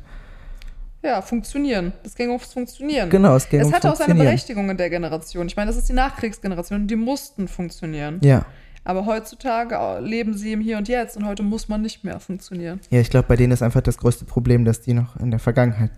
Ja, 1.06 1.22
funktionieren. 1.22 1.92
Das 2.02 2.16
ging 2.16 2.30
aufs 2.30 2.52
Funktionieren. 2.52 3.08
Genau, 3.10 3.36
es 3.36 3.48
ging 3.48 3.60
es 3.60 3.66
ums 3.66 3.76
hatte 3.76 3.90
auch 3.90 3.94
seine 3.94 4.08
Funktionieren. 4.08 4.26
Berechtigung 4.26 4.70
in 4.70 4.76
der 4.76 4.90
Generation. 4.90 5.46
Ich 5.46 5.54
meine, 5.56 5.68
das 5.68 5.76
ist 5.76 5.88
die 5.88 5.92
Nachkriegsgeneration. 5.92 6.88
Die 6.88 6.96
mussten 6.96 7.46
funktionieren. 7.46 8.18
Ja, 8.24 8.44
Aber 8.82 9.06
heutzutage 9.06 10.00
leben 10.00 10.36
sie 10.36 10.52
im 10.52 10.60
Hier 10.60 10.78
und 10.78 10.88
Jetzt 10.88 11.16
und 11.16 11.24
heute 11.24 11.44
muss 11.44 11.68
man 11.68 11.80
nicht 11.82 12.02
mehr 12.02 12.18
funktionieren. 12.18 12.80
ja, 12.90 13.00
ich 13.00 13.08
glaube, 13.10 13.28
bei 13.28 13.36
denen 13.36 13.52
ist 13.52 13.62
einfach 13.62 13.82
das 13.82 13.98
größte 13.98 14.24
Problem, 14.24 14.64
dass 14.64 14.80
die 14.80 14.94
noch 14.94 15.16
in 15.16 15.30
der 15.30 15.38
Vergangenheit, 15.38 15.92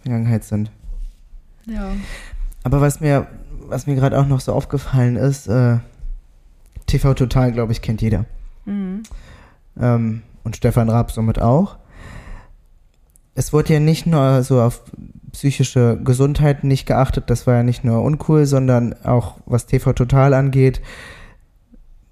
Vergangenheit 0.00 0.44
sind. 0.44 0.70
Ja. 1.66 1.92
Aber 2.62 2.80
was 2.80 3.00
mir, 3.00 3.26
was 3.66 3.86
mir 3.86 3.94
gerade 3.94 4.18
auch 4.18 4.26
noch 4.26 4.40
so 4.40 4.54
aufgefallen 4.54 5.16
ist, 5.16 5.48
äh, 5.48 5.78
TV 6.86 7.12
Total, 7.14 7.52
glaube 7.52 7.72
ich, 7.72 7.82
kennt 7.82 8.00
jeder. 8.00 8.24
Mhm. 8.64 9.02
ähm, 9.78 10.22
und 10.44 10.56
Stefan 10.56 10.88
Raab 10.88 11.10
somit 11.10 11.38
auch. 11.40 11.76
Es 13.34 13.52
wurde 13.52 13.74
ja 13.74 13.80
nicht 13.80 14.06
nur 14.06 14.42
so 14.42 14.60
auf 14.60 14.82
psychische 15.32 15.98
Gesundheit 16.02 16.64
nicht 16.64 16.86
geachtet, 16.86 17.30
das 17.30 17.46
war 17.46 17.54
ja 17.54 17.62
nicht 17.62 17.84
nur 17.84 18.02
uncool, 18.02 18.46
sondern 18.46 18.94
auch 19.04 19.36
was 19.46 19.66
TV 19.66 19.92
Total 19.92 20.34
angeht. 20.34 20.80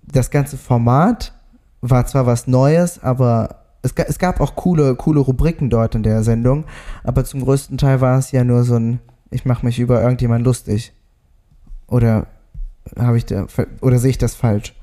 Das 0.04 0.30
ganze 0.30 0.56
Format 0.56 1.34
war 1.80 2.06
zwar 2.06 2.26
was 2.26 2.46
Neues, 2.46 3.02
aber 3.02 3.64
es, 3.82 3.92
es 3.92 4.18
gab 4.18 4.40
auch 4.40 4.56
coole, 4.56 4.94
coole 4.94 5.20
Rubriken 5.20 5.70
dort 5.70 5.94
in 5.94 6.02
der 6.02 6.22
Sendung, 6.22 6.64
aber 7.04 7.24
zum 7.24 7.42
größten 7.42 7.78
Teil 7.78 8.00
war 8.00 8.18
es 8.18 8.32
ja 8.32 8.44
nur 8.44 8.64
so 8.64 8.76
ein, 8.76 9.00
ich 9.30 9.44
mache 9.44 9.66
mich 9.66 9.78
über 9.78 10.02
irgendjemand 10.02 10.44
lustig. 10.44 10.92
Oder 11.86 12.26
habe 12.98 13.16
ich 13.16 13.26
da, 13.26 13.46
oder 13.80 13.98
sehe 13.98 14.10
ich 14.10 14.18
das 14.18 14.34
falsch? 14.34 14.74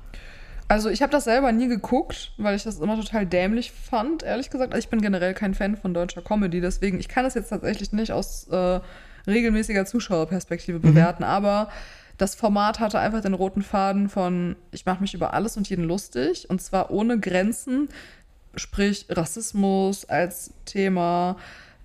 Also 0.68 0.90
ich 0.90 1.02
habe 1.02 1.12
das 1.12 1.26
selber 1.26 1.52
nie 1.52 1.68
geguckt, 1.68 2.32
weil 2.38 2.56
ich 2.56 2.64
das 2.64 2.80
immer 2.80 2.96
total 2.96 3.26
dämlich 3.26 3.72
fand, 3.72 4.24
ehrlich 4.24 4.50
gesagt. 4.50 4.74
Also 4.74 4.84
ich 4.84 4.90
bin 4.90 5.02
generell 5.02 5.34
kein 5.34 5.54
Fan 5.54 5.78
von 5.78 5.94
deutscher 5.94 6.22
Comedy, 6.22 6.60
deswegen 6.60 7.00
ich 7.00 7.08
kann 7.08 7.24
das 7.24 7.36
jetzt 7.36 7.50
tatsächlich 7.50 7.92
nicht 7.94 8.12
aus 8.12 8.48
äh, 8.48 8.80
regelmäßiger 9.28 9.86
Zuschauerperspektive 9.86 10.80
bewerten, 10.80 11.24
aber 11.24 11.70
das 12.18 12.34
Format 12.34 12.80
hatte 12.80 13.00
einfach 13.00 13.22
den 13.22 13.34
roten 13.34 13.62
Faden 13.62 14.10
von 14.10 14.56
ich 14.72 14.86
mache 14.86 15.02
mich 15.02 15.14
über 15.14 15.34
alles 15.34 15.56
und 15.58 15.70
jeden 15.70 15.86
lustig 15.86 16.50
und 16.50 16.62
zwar 16.62 16.90
ohne 16.90 17.20
Grenzen 17.20 17.90
sprich 18.56 19.06
Rassismus 19.10 20.06
als 20.06 20.52
Thema, 20.66 21.38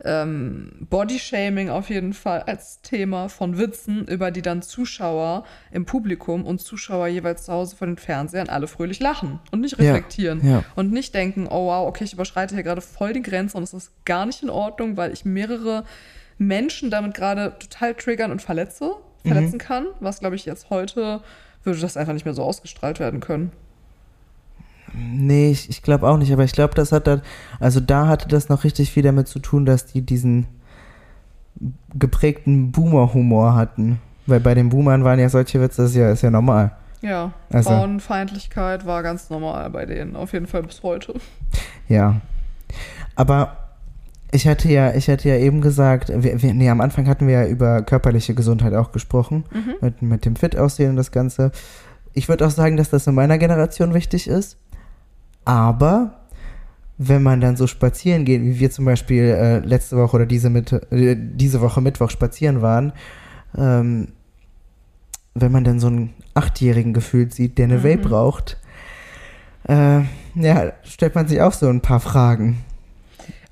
ähm, 0.04 0.86
Bodyshaming 0.88 1.68
auf 1.70 1.90
jeden 1.90 2.12
Fall 2.12 2.42
als 2.42 2.80
Thema 2.82 3.28
von 3.28 3.58
Witzen, 3.58 4.06
über 4.06 4.30
die 4.30 4.42
dann 4.42 4.62
Zuschauer 4.62 5.44
im 5.70 5.84
Publikum 5.84 6.44
und 6.46 6.60
Zuschauer 6.60 7.08
jeweils 7.08 7.44
zu 7.44 7.52
Hause 7.52 7.76
vor 7.76 7.86
den 7.86 7.96
Fernsehern 7.96 8.48
alle 8.48 8.66
fröhlich 8.66 9.00
lachen 9.00 9.38
und 9.50 9.60
nicht 9.60 9.78
Ja, 9.78 9.92
reflektieren 9.92 10.46
ja. 10.46 10.64
und 10.74 10.92
nicht 10.92 11.14
denken, 11.14 11.46
oh 11.46 11.66
wow, 11.66 11.86
okay, 11.88 12.04
ich 12.04 12.12
überschreite 12.12 12.54
hier 12.54 12.64
gerade 12.64 12.80
voll 12.80 13.12
die 13.12 13.22
Grenze 13.22 13.56
und 13.56 13.62
es 13.62 13.74
ist 13.74 14.04
gar 14.04 14.26
nicht 14.26 14.42
in 14.42 14.50
Ordnung, 14.50 14.96
weil 14.96 15.12
ich 15.12 15.24
mehrere 15.24 15.84
Menschen 16.38 16.90
damit 16.90 17.14
gerade 17.14 17.54
total 17.58 17.94
triggern 17.94 18.30
und 18.30 18.40
verletze, 18.40 18.92
verletzen 19.24 19.58
kann, 19.58 19.86
was 20.00 20.20
glaube 20.20 20.36
ich 20.36 20.46
jetzt 20.46 20.70
heute 20.70 21.22
würde 21.64 21.80
das 21.80 21.96
einfach 21.96 22.12
nicht 22.12 22.24
mehr 22.24 22.34
so 22.34 22.42
ausgestrahlt 22.42 23.00
werden 23.00 23.20
können. 23.20 23.52
Nee, 24.94 25.50
ich, 25.50 25.68
ich 25.70 25.82
glaube 25.82 26.08
auch 26.08 26.16
nicht, 26.16 26.32
aber 26.32 26.44
ich 26.44 26.52
glaube, 26.52 26.74
das 26.74 26.92
hat 26.92 27.06
dann, 27.06 27.22
also 27.60 27.80
da 27.80 28.06
hatte 28.08 28.28
das 28.28 28.48
noch 28.48 28.64
richtig 28.64 28.90
viel 28.90 29.02
damit 29.02 29.28
zu 29.28 29.38
tun, 29.38 29.64
dass 29.66 29.86
die 29.86 30.02
diesen 30.02 30.46
geprägten 31.98 32.72
Boomer-Humor 32.72 33.54
hatten. 33.54 34.00
Weil 34.26 34.40
bei 34.40 34.54
den 34.54 34.68
Boomern 34.68 35.04
waren 35.04 35.18
ja 35.18 35.28
solche 35.28 35.60
Witze, 35.60 35.82
das 35.82 35.90
ist 35.92 35.96
ja, 35.96 36.10
ist 36.10 36.22
ja 36.22 36.30
normal. 36.30 36.72
Ja, 37.02 37.32
Also- 37.50 37.70
Frauenfeindlichkeit 37.70 38.84
war 38.86 39.02
ganz 39.02 39.30
normal 39.30 39.70
bei 39.70 39.86
denen, 39.86 40.16
auf 40.16 40.32
jeden 40.32 40.46
Fall 40.46 40.62
bis 40.62 40.82
heute. 40.82 41.14
Ja. 41.88 42.20
Aber 43.16 43.56
ich 44.32 44.46
hatte 44.46 44.68
ja, 44.68 44.94
ich 44.94 45.08
hatte 45.08 45.28
ja 45.28 45.36
eben 45.36 45.60
gesagt, 45.60 46.10
wir, 46.14 46.40
wir, 46.42 46.54
nee, 46.54 46.68
am 46.70 46.80
Anfang 46.80 47.08
hatten 47.08 47.26
wir 47.26 47.42
ja 47.42 47.46
über 47.48 47.82
körperliche 47.82 48.34
Gesundheit 48.34 48.74
auch 48.74 48.92
gesprochen, 48.92 49.44
mit, 49.80 50.02
mit 50.02 50.24
dem 50.24 50.36
Fit-Aussehen 50.36 50.90
und 50.90 50.96
das 50.96 51.10
Ganze. 51.10 51.50
Ich 52.12 52.28
würde 52.28 52.46
auch 52.46 52.50
sagen, 52.50 52.76
dass 52.76 52.90
das 52.90 53.06
in 53.06 53.14
meiner 53.14 53.38
Generation 53.38 53.92
wichtig 53.94 54.28
ist. 54.28 54.56
Aber 55.50 56.12
wenn 56.96 57.24
man 57.24 57.40
dann 57.40 57.56
so 57.56 57.66
spazieren 57.66 58.24
geht, 58.24 58.40
wie 58.40 58.60
wir 58.60 58.70
zum 58.70 58.84
Beispiel 58.84 59.24
äh, 59.24 59.58
letzte 59.58 59.96
Woche 59.96 60.14
oder 60.14 60.26
diese, 60.26 60.48
Mitte, 60.48 60.86
äh, 60.92 61.16
diese 61.18 61.60
Woche 61.60 61.80
Mittwoch 61.80 62.08
spazieren 62.08 62.62
waren, 62.62 62.92
ähm, 63.58 64.12
wenn 65.34 65.50
man 65.50 65.64
dann 65.64 65.80
so 65.80 65.88
einen 65.88 66.10
Achtjährigen 66.34 66.92
gefühlt 66.94 67.34
sieht, 67.34 67.58
der 67.58 67.64
eine 67.64 67.78
Mhm. 67.78 67.84
Vape 67.84 68.10
raucht, 68.10 68.58
äh, 69.68 70.02
ja, 70.36 70.72
stellt 70.84 71.16
man 71.16 71.26
sich 71.26 71.40
auch 71.42 71.52
so 71.52 71.68
ein 71.68 71.80
paar 71.80 71.98
Fragen. 71.98 72.58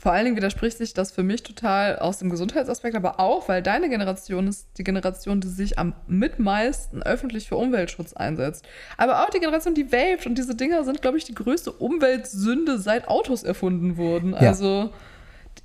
Vor 0.00 0.12
allen 0.12 0.26
Dingen 0.26 0.36
widerspricht 0.36 0.78
sich 0.78 0.94
das 0.94 1.10
für 1.10 1.24
mich 1.24 1.42
total 1.42 1.98
aus 1.98 2.18
dem 2.18 2.30
Gesundheitsaspekt, 2.30 2.94
aber 2.94 3.18
auch, 3.18 3.48
weil 3.48 3.62
deine 3.62 3.88
Generation 3.88 4.46
ist 4.46 4.68
die 4.78 4.84
Generation, 4.84 5.40
die 5.40 5.48
sich 5.48 5.76
am 5.76 5.92
mitmeisten 6.06 7.02
öffentlich 7.02 7.48
für 7.48 7.56
Umweltschutz 7.56 8.12
einsetzt. 8.12 8.64
Aber 8.96 9.24
auch 9.24 9.30
die 9.30 9.40
Generation, 9.40 9.74
die 9.74 9.90
vaped 9.90 10.26
und 10.26 10.38
diese 10.38 10.54
Dinger 10.54 10.84
sind, 10.84 11.02
glaube 11.02 11.18
ich, 11.18 11.24
die 11.24 11.34
größte 11.34 11.72
Umweltsünde 11.72 12.78
seit 12.78 13.08
Autos 13.08 13.42
erfunden 13.42 13.96
wurden. 13.96 14.34
Ja. 14.34 14.38
Also 14.38 14.92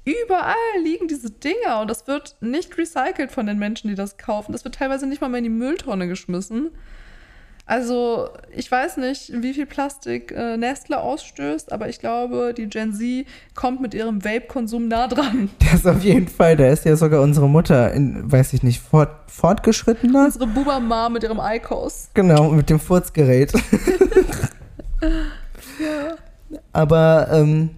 überall 0.04 0.56
liegen 0.84 1.08
diese 1.08 1.30
Dinger 1.30 1.82
und 1.82 1.92
das 1.92 2.08
wird 2.08 2.36
nicht 2.42 2.76
recycelt 2.76 3.32
von 3.32 3.46
den 3.46 3.60
Menschen, 3.60 3.88
die 3.88 3.96
das 3.96 4.18
kaufen. 4.18 4.52
Das 4.52 4.66
wird 4.66 4.74
teilweise 4.74 5.06
nicht 5.06 5.22
mal 5.22 5.30
mehr 5.30 5.38
in 5.38 5.44
die 5.44 5.52
Mülltonne 5.52 6.08
geschmissen. 6.08 6.72
Also, 7.66 8.28
ich 8.54 8.70
weiß 8.70 8.98
nicht, 8.98 9.32
wie 9.42 9.54
viel 9.54 9.66
Plastik 9.66 10.34
äh, 10.34 10.58
Nestle 10.58 11.00
ausstößt, 11.00 11.72
aber 11.72 11.88
ich 11.88 12.00
glaube, 12.00 12.54
die 12.56 12.68
Gen 12.68 12.94
Z 12.94 13.26
kommt 13.56 13.80
mit 13.82 13.94
ihrem 13.94 14.24
Vape-Konsum 14.24 14.90
nah 14.90 15.08
dran. 15.08 15.50
Das 15.72 15.86
auf 15.86 16.04
jeden 16.04 16.28
Fall, 16.28 16.58
da 16.58 16.68
ist 16.68 16.86
ja 16.86 16.96
sogar 16.98 17.22
unsere 17.22 17.48
Mutter, 17.48 17.94
in, 17.94 18.30
weiß 18.30 18.54
ich 18.54 18.64
nicht, 18.64 18.82
fort, 18.82 19.10
fortgeschrittener. 19.28 20.26
Unsere 20.26 20.48
Boomer-Ma 20.48 21.10
mit 21.10 21.24
ihrem 21.24 21.40
Eikos. 21.40 22.10
Genau, 22.14 22.50
mit 22.50 22.70
dem 22.70 22.80
Furzgerät. 22.80 23.54
Aber 26.74 27.28
ähm, 27.32 27.70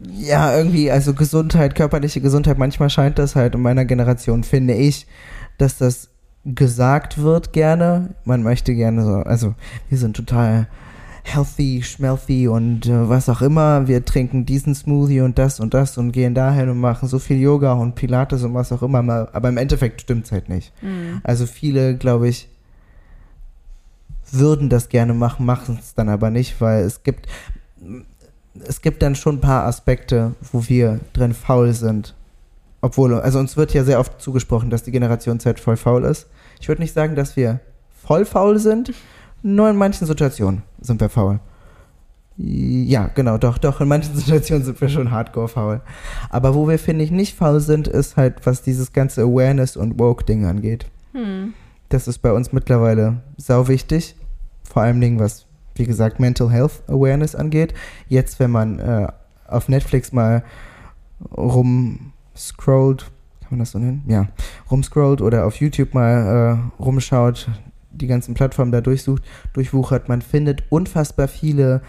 ja, 0.00 0.56
irgendwie, 0.56 0.90
also 0.90 1.14
Gesundheit, 1.14 1.74
körperliche 1.74 2.20
Gesundheit, 2.20 2.58
manchmal 2.58 2.90
scheint 2.90 3.18
das 3.18 3.36
halt 3.36 3.54
in 3.54 3.62
meiner 3.62 3.84
Generation, 3.84 4.44
finde 4.44 4.74
ich, 4.74 5.06
dass 5.58 5.78
das 5.78 6.10
gesagt 6.44 7.18
wird 7.18 7.52
gerne. 7.52 8.10
Man 8.24 8.42
möchte 8.42 8.74
gerne 8.74 9.04
so, 9.04 9.14
also 9.14 9.54
wir 9.88 9.98
sind 9.98 10.16
total 10.16 10.66
healthy, 11.24 11.82
schmelthy 11.82 12.48
und 12.48 12.86
äh, 12.86 13.08
was 13.08 13.28
auch 13.28 13.40
immer. 13.40 13.88
Wir 13.88 14.04
trinken 14.04 14.44
diesen 14.44 14.74
Smoothie 14.74 15.22
und 15.22 15.38
das 15.38 15.58
und 15.58 15.72
das 15.74 15.96
und 15.96 16.12
gehen 16.12 16.34
dahin 16.34 16.68
und 16.68 16.78
machen 16.78 17.08
so 17.08 17.18
viel 17.18 17.40
Yoga 17.40 17.72
und 17.72 17.94
Pilates 17.94 18.42
und 18.44 18.54
was 18.54 18.72
auch 18.72 18.82
immer. 18.82 19.28
Aber 19.32 19.48
im 19.48 19.56
Endeffekt 19.56 20.02
stimmt's 20.02 20.32
halt 20.32 20.48
nicht. 20.48 20.72
Also 21.24 21.46
viele, 21.46 21.96
glaube 21.96 22.28
ich, 22.28 22.48
würden 24.30 24.68
das 24.68 24.88
gerne 24.88 25.14
machen, 25.14 25.46
machen 25.46 25.78
es 25.80 25.94
dann 25.94 26.08
aber 26.08 26.30
nicht, 26.30 26.60
weil 26.60 26.84
es 26.84 27.02
gibt, 27.02 27.26
es 28.66 28.82
gibt 28.82 29.02
dann 29.02 29.14
schon 29.14 29.36
ein 29.36 29.40
paar 29.40 29.64
Aspekte, 29.64 30.34
wo 30.52 30.68
wir 30.68 31.00
drin 31.12 31.32
faul 31.32 31.72
sind. 31.72 32.14
Obwohl, 32.84 33.14
also 33.14 33.38
uns 33.38 33.56
wird 33.56 33.72
ja 33.72 33.82
sehr 33.82 33.98
oft 33.98 34.20
zugesprochen, 34.20 34.68
dass 34.68 34.82
die 34.82 34.90
Generation 34.90 35.40
Z 35.40 35.58
voll 35.58 35.78
faul 35.78 36.04
ist. 36.04 36.26
Ich 36.60 36.68
würde 36.68 36.82
nicht 36.82 36.92
sagen, 36.92 37.14
dass 37.14 37.34
wir 37.34 37.60
voll 38.04 38.26
faul 38.26 38.58
sind, 38.58 38.92
nur 39.42 39.70
in 39.70 39.76
manchen 39.76 40.06
Situationen 40.06 40.64
sind 40.82 41.00
wir 41.00 41.08
faul. 41.08 41.40
Ja, 42.36 43.06
genau, 43.06 43.38
doch, 43.38 43.56
doch, 43.56 43.80
in 43.80 43.88
manchen 43.88 44.14
Situationen 44.18 44.66
sind 44.66 44.78
wir 44.82 44.90
schon 44.90 45.10
hardcore 45.10 45.48
faul. 45.48 45.80
Aber 46.28 46.54
wo 46.54 46.68
wir, 46.68 46.78
finde 46.78 47.04
ich, 47.04 47.10
nicht 47.10 47.38
faul 47.38 47.60
sind, 47.60 47.88
ist 47.88 48.18
halt, 48.18 48.44
was 48.44 48.60
dieses 48.60 48.92
ganze 48.92 49.22
Awareness- 49.22 49.78
und 49.78 49.98
Woke-Ding 49.98 50.44
angeht. 50.44 50.84
Das 51.88 52.06
ist 52.06 52.18
bei 52.18 52.32
uns 52.32 52.52
mittlerweile 52.52 53.22
sau 53.38 53.66
wichtig. 53.66 54.14
Vor 54.62 54.82
allem 54.82 55.00
Dingen, 55.00 55.18
was, 55.18 55.46
wie 55.74 55.86
gesagt, 55.86 56.20
Mental 56.20 56.50
Health 56.50 56.82
Awareness 56.86 57.34
angeht. 57.34 57.72
Jetzt, 58.08 58.40
wenn 58.40 58.50
man 58.50 58.78
äh, 58.78 59.08
auf 59.48 59.70
Netflix 59.70 60.12
mal 60.12 60.44
rumscrollt, 62.34 63.10
kann 63.40 63.50
man 63.50 63.58
das 63.60 63.70
so 63.70 63.78
nennen? 63.78 64.02
Ja, 64.06 64.28
rumscrollt 64.70 65.20
oder 65.20 65.46
auf 65.46 65.56
YouTube 65.56 65.94
mal 65.94 66.58
äh, 66.78 66.82
rumschaut, 66.82 67.48
die 67.92 68.06
ganzen 68.06 68.34
Plattformen 68.34 68.72
da 68.72 68.80
durchsucht, 68.80 69.22
durchwuchert, 69.52 70.08
man 70.08 70.22
findet 70.22 70.64
unfassbar 70.68 71.28
viele 71.28 71.80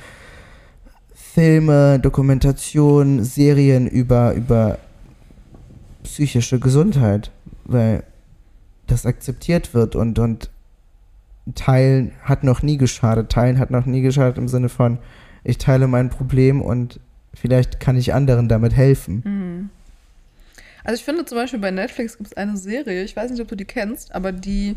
Filme, 1.13 1.99
Dokumentationen, 1.99 3.23
Serien 3.23 3.87
über, 3.87 4.33
über 4.33 4.77
psychische 6.03 6.59
Gesundheit, 6.59 7.31
weil 7.65 8.03
das 8.87 9.05
akzeptiert 9.05 9.73
wird 9.73 9.95
und, 9.95 10.19
und 10.19 10.49
Teilen 11.55 12.11
hat 12.23 12.43
noch 12.43 12.61
nie 12.61 12.77
geschadet. 12.77 13.31
Teilen 13.31 13.59
hat 13.59 13.69
noch 13.69 13.85
nie 13.85 14.01
geschadet 14.01 14.37
im 14.37 14.47
Sinne 14.47 14.69
von, 14.69 14.99
ich 15.43 15.57
teile 15.57 15.87
mein 15.87 16.09
Problem 16.09 16.61
und 16.61 16.99
vielleicht 17.33 17.79
kann 17.79 17.97
ich 17.97 18.13
anderen 18.13 18.47
damit 18.47 18.73
helfen. 18.75 19.69
Also 20.85 20.99
ich 20.99 21.03
finde 21.03 21.25
zum 21.25 21.37
Beispiel 21.37 21.59
bei 21.59 21.71
Netflix 21.71 22.17
gibt 22.17 22.29
es 22.29 22.37
eine 22.37 22.55
Serie, 22.55 23.03
ich 23.03 23.15
weiß 23.15 23.31
nicht, 23.31 23.41
ob 23.41 23.47
du 23.47 23.55
die 23.55 23.65
kennst, 23.65 24.13
aber 24.13 24.31
die 24.31 24.75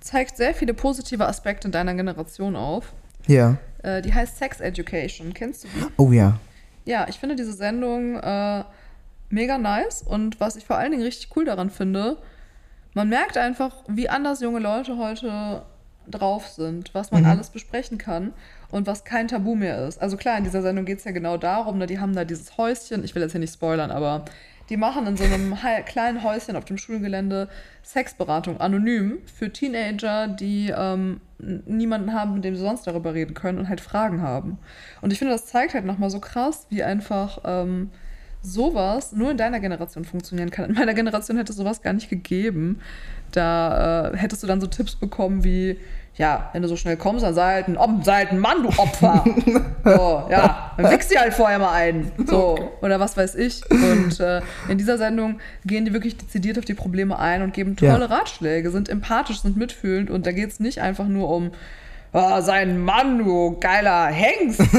zeigt 0.00 0.36
sehr 0.36 0.54
viele 0.54 0.74
positive 0.74 1.26
Aspekte 1.26 1.70
deiner 1.70 1.94
Generation 1.94 2.56
auf. 2.56 2.92
Ja. 3.26 3.56
Äh, 3.82 4.02
die 4.02 4.12
heißt 4.12 4.36
Sex 4.36 4.60
Education. 4.60 5.32
Kennst 5.32 5.64
du 5.64 5.68
die? 5.68 5.84
Oh 5.96 6.12
ja. 6.12 6.38
Ja, 6.84 7.06
ich 7.08 7.18
finde 7.18 7.36
diese 7.36 7.54
Sendung 7.54 8.16
äh, 8.16 8.64
mega 9.30 9.56
nice 9.56 10.02
und 10.02 10.38
was 10.40 10.56
ich 10.56 10.66
vor 10.66 10.76
allen 10.76 10.90
Dingen 10.90 11.02
richtig 11.02 11.34
cool 11.34 11.46
daran 11.46 11.70
finde, 11.70 12.18
man 12.92 13.08
merkt 13.08 13.38
einfach, 13.38 13.82
wie 13.88 14.10
anders 14.10 14.40
junge 14.40 14.60
Leute 14.60 14.98
heute 14.98 15.62
drauf 16.06 16.48
sind, 16.48 16.94
was 16.94 17.10
man 17.10 17.24
alles 17.24 17.48
besprechen 17.48 17.96
kann 17.96 18.34
und 18.70 18.86
was 18.86 19.04
kein 19.04 19.26
Tabu 19.26 19.54
mehr 19.54 19.88
ist. 19.88 20.00
Also 20.02 20.18
klar, 20.18 20.36
in 20.36 20.44
dieser 20.44 20.60
Sendung 20.60 20.84
geht 20.84 20.98
es 20.98 21.04
ja 21.04 21.12
genau 21.12 21.38
darum, 21.38 21.78
ne, 21.78 21.86
die 21.86 21.98
haben 21.98 22.14
da 22.14 22.24
dieses 22.24 22.58
Häuschen, 22.58 23.04
ich 23.04 23.14
will 23.14 23.22
jetzt 23.22 23.32
hier 23.32 23.40
nicht 23.40 23.54
spoilern, 23.54 23.90
aber 23.90 24.26
die 24.68 24.76
machen 24.76 25.06
in 25.06 25.16
so 25.16 25.24
einem 25.24 25.56
kleinen 25.86 26.22
Häuschen 26.22 26.56
auf 26.56 26.64
dem 26.64 26.78
Schulgelände 26.78 27.48
Sexberatung 27.82 28.60
anonym 28.60 29.18
für 29.26 29.52
Teenager, 29.52 30.28
die 30.28 30.72
ähm, 30.76 31.20
niemanden 31.38 32.12
haben, 32.12 32.34
mit 32.34 32.44
dem 32.44 32.56
sie 32.56 32.62
sonst 32.62 32.86
darüber 32.86 33.14
reden 33.14 33.34
können 33.34 33.58
und 33.58 33.68
halt 33.68 33.80
Fragen 33.80 34.22
haben. 34.22 34.58
Und 35.00 35.12
ich 35.12 35.18
finde, 35.18 35.34
das 35.34 35.46
zeigt 35.46 35.74
halt 35.74 35.84
nochmal 35.84 36.10
so 36.10 36.20
krass, 36.20 36.66
wie 36.70 36.82
einfach 36.82 37.38
ähm, 37.44 37.90
sowas 38.44 39.12
nur 39.12 39.30
in 39.30 39.36
deiner 39.36 39.58
Generation 39.58 40.04
funktionieren 40.04 40.50
kann. 40.50 40.70
In 40.70 40.74
meiner 40.74 40.94
Generation 40.94 41.36
hätte 41.36 41.52
es 41.52 41.58
sowas 41.58 41.82
gar 41.82 41.92
nicht 41.92 42.10
gegeben. 42.10 42.80
Da 43.36 44.12
äh, 44.12 44.16
hättest 44.16 44.42
du 44.42 44.46
dann 44.46 44.60
so 44.60 44.66
Tipps 44.66 44.94
bekommen 44.94 45.42
wie, 45.42 45.78
ja, 46.16 46.50
wenn 46.52 46.62
du 46.62 46.68
so 46.68 46.76
schnell 46.76 46.96
kommst, 46.96 47.24
dann 47.24 47.34
sei 47.34 47.54
halt 47.54 47.68
ein, 47.68 47.76
Ob- 47.76 48.04
sei 48.04 48.12
halt 48.18 48.30
ein 48.30 48.38
Mann, 48.38 48.62
du 48.62 48.68
Opfer. 48.68 49.24
so, 49.84 50.26
ja, 50.30 50.72
dann 50.76 50.90
wichst 50.92 51.10
sie 51.10 51.18
halt 51.18 51.34
vorher 51.34 51.58
mal 51.58 51.72
ein. 51.72 52.12
So, 52.26 52.56
oder 52.80 53.00
was 53.00 53.16
weiß 53.16 53.34
ich. 53.34 53.62
Und 53.70 54.20
äh, 54.20 54.40
in 54.68 54.78
dieser 54.78 54.98
Sendung 54.98 55.40
gehen 55.64 55.84
die 55.84 55.92
wirklich 55.92 56.16
dezidiert 56.16 56.58
auf 56.58 56.64
die 56.64 56.74
Probleme 56.74 57.18
ein 57.18 57.42
und 57.42 57.52
geben 57.52 57.74
tolle 57.76 58.06
Ja. 58.08 58.16
Ratschläge, 58.16 58.70
sind 58.70 58.88
empathisch, 58.88 59.40
sind 59.40 59.56
mitfühlend 59.56 60.10
und 60.10 60.26
da 60.26 60.32
geht 60.32 60.50
es 60.50 60.60
nicht 60.60 60.80
einfach 60.80 61.06
nur 61.08 61.28
um 61.28 61.50
oh, 62.12 62.40
sei 62.40 62.60
ein 62.60 62.78
Mann, 62.78 63.18
du 63.18 63.58
geiler 63.58 64.06
Hengst. 64.06 64.60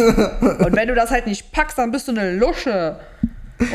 und 0.61 0.75
wenn 0.75 0.87
du 0.87 0.95
das 0.95 1.11
halt 1.11 1.27
nicht 1.27 1.51
packst, 1.51 1.77
dann 1.77 1.91
bist 1.91 2.07
du 2.07 2.13
eine 2.13 2.31
Lusche. 2.31 2.95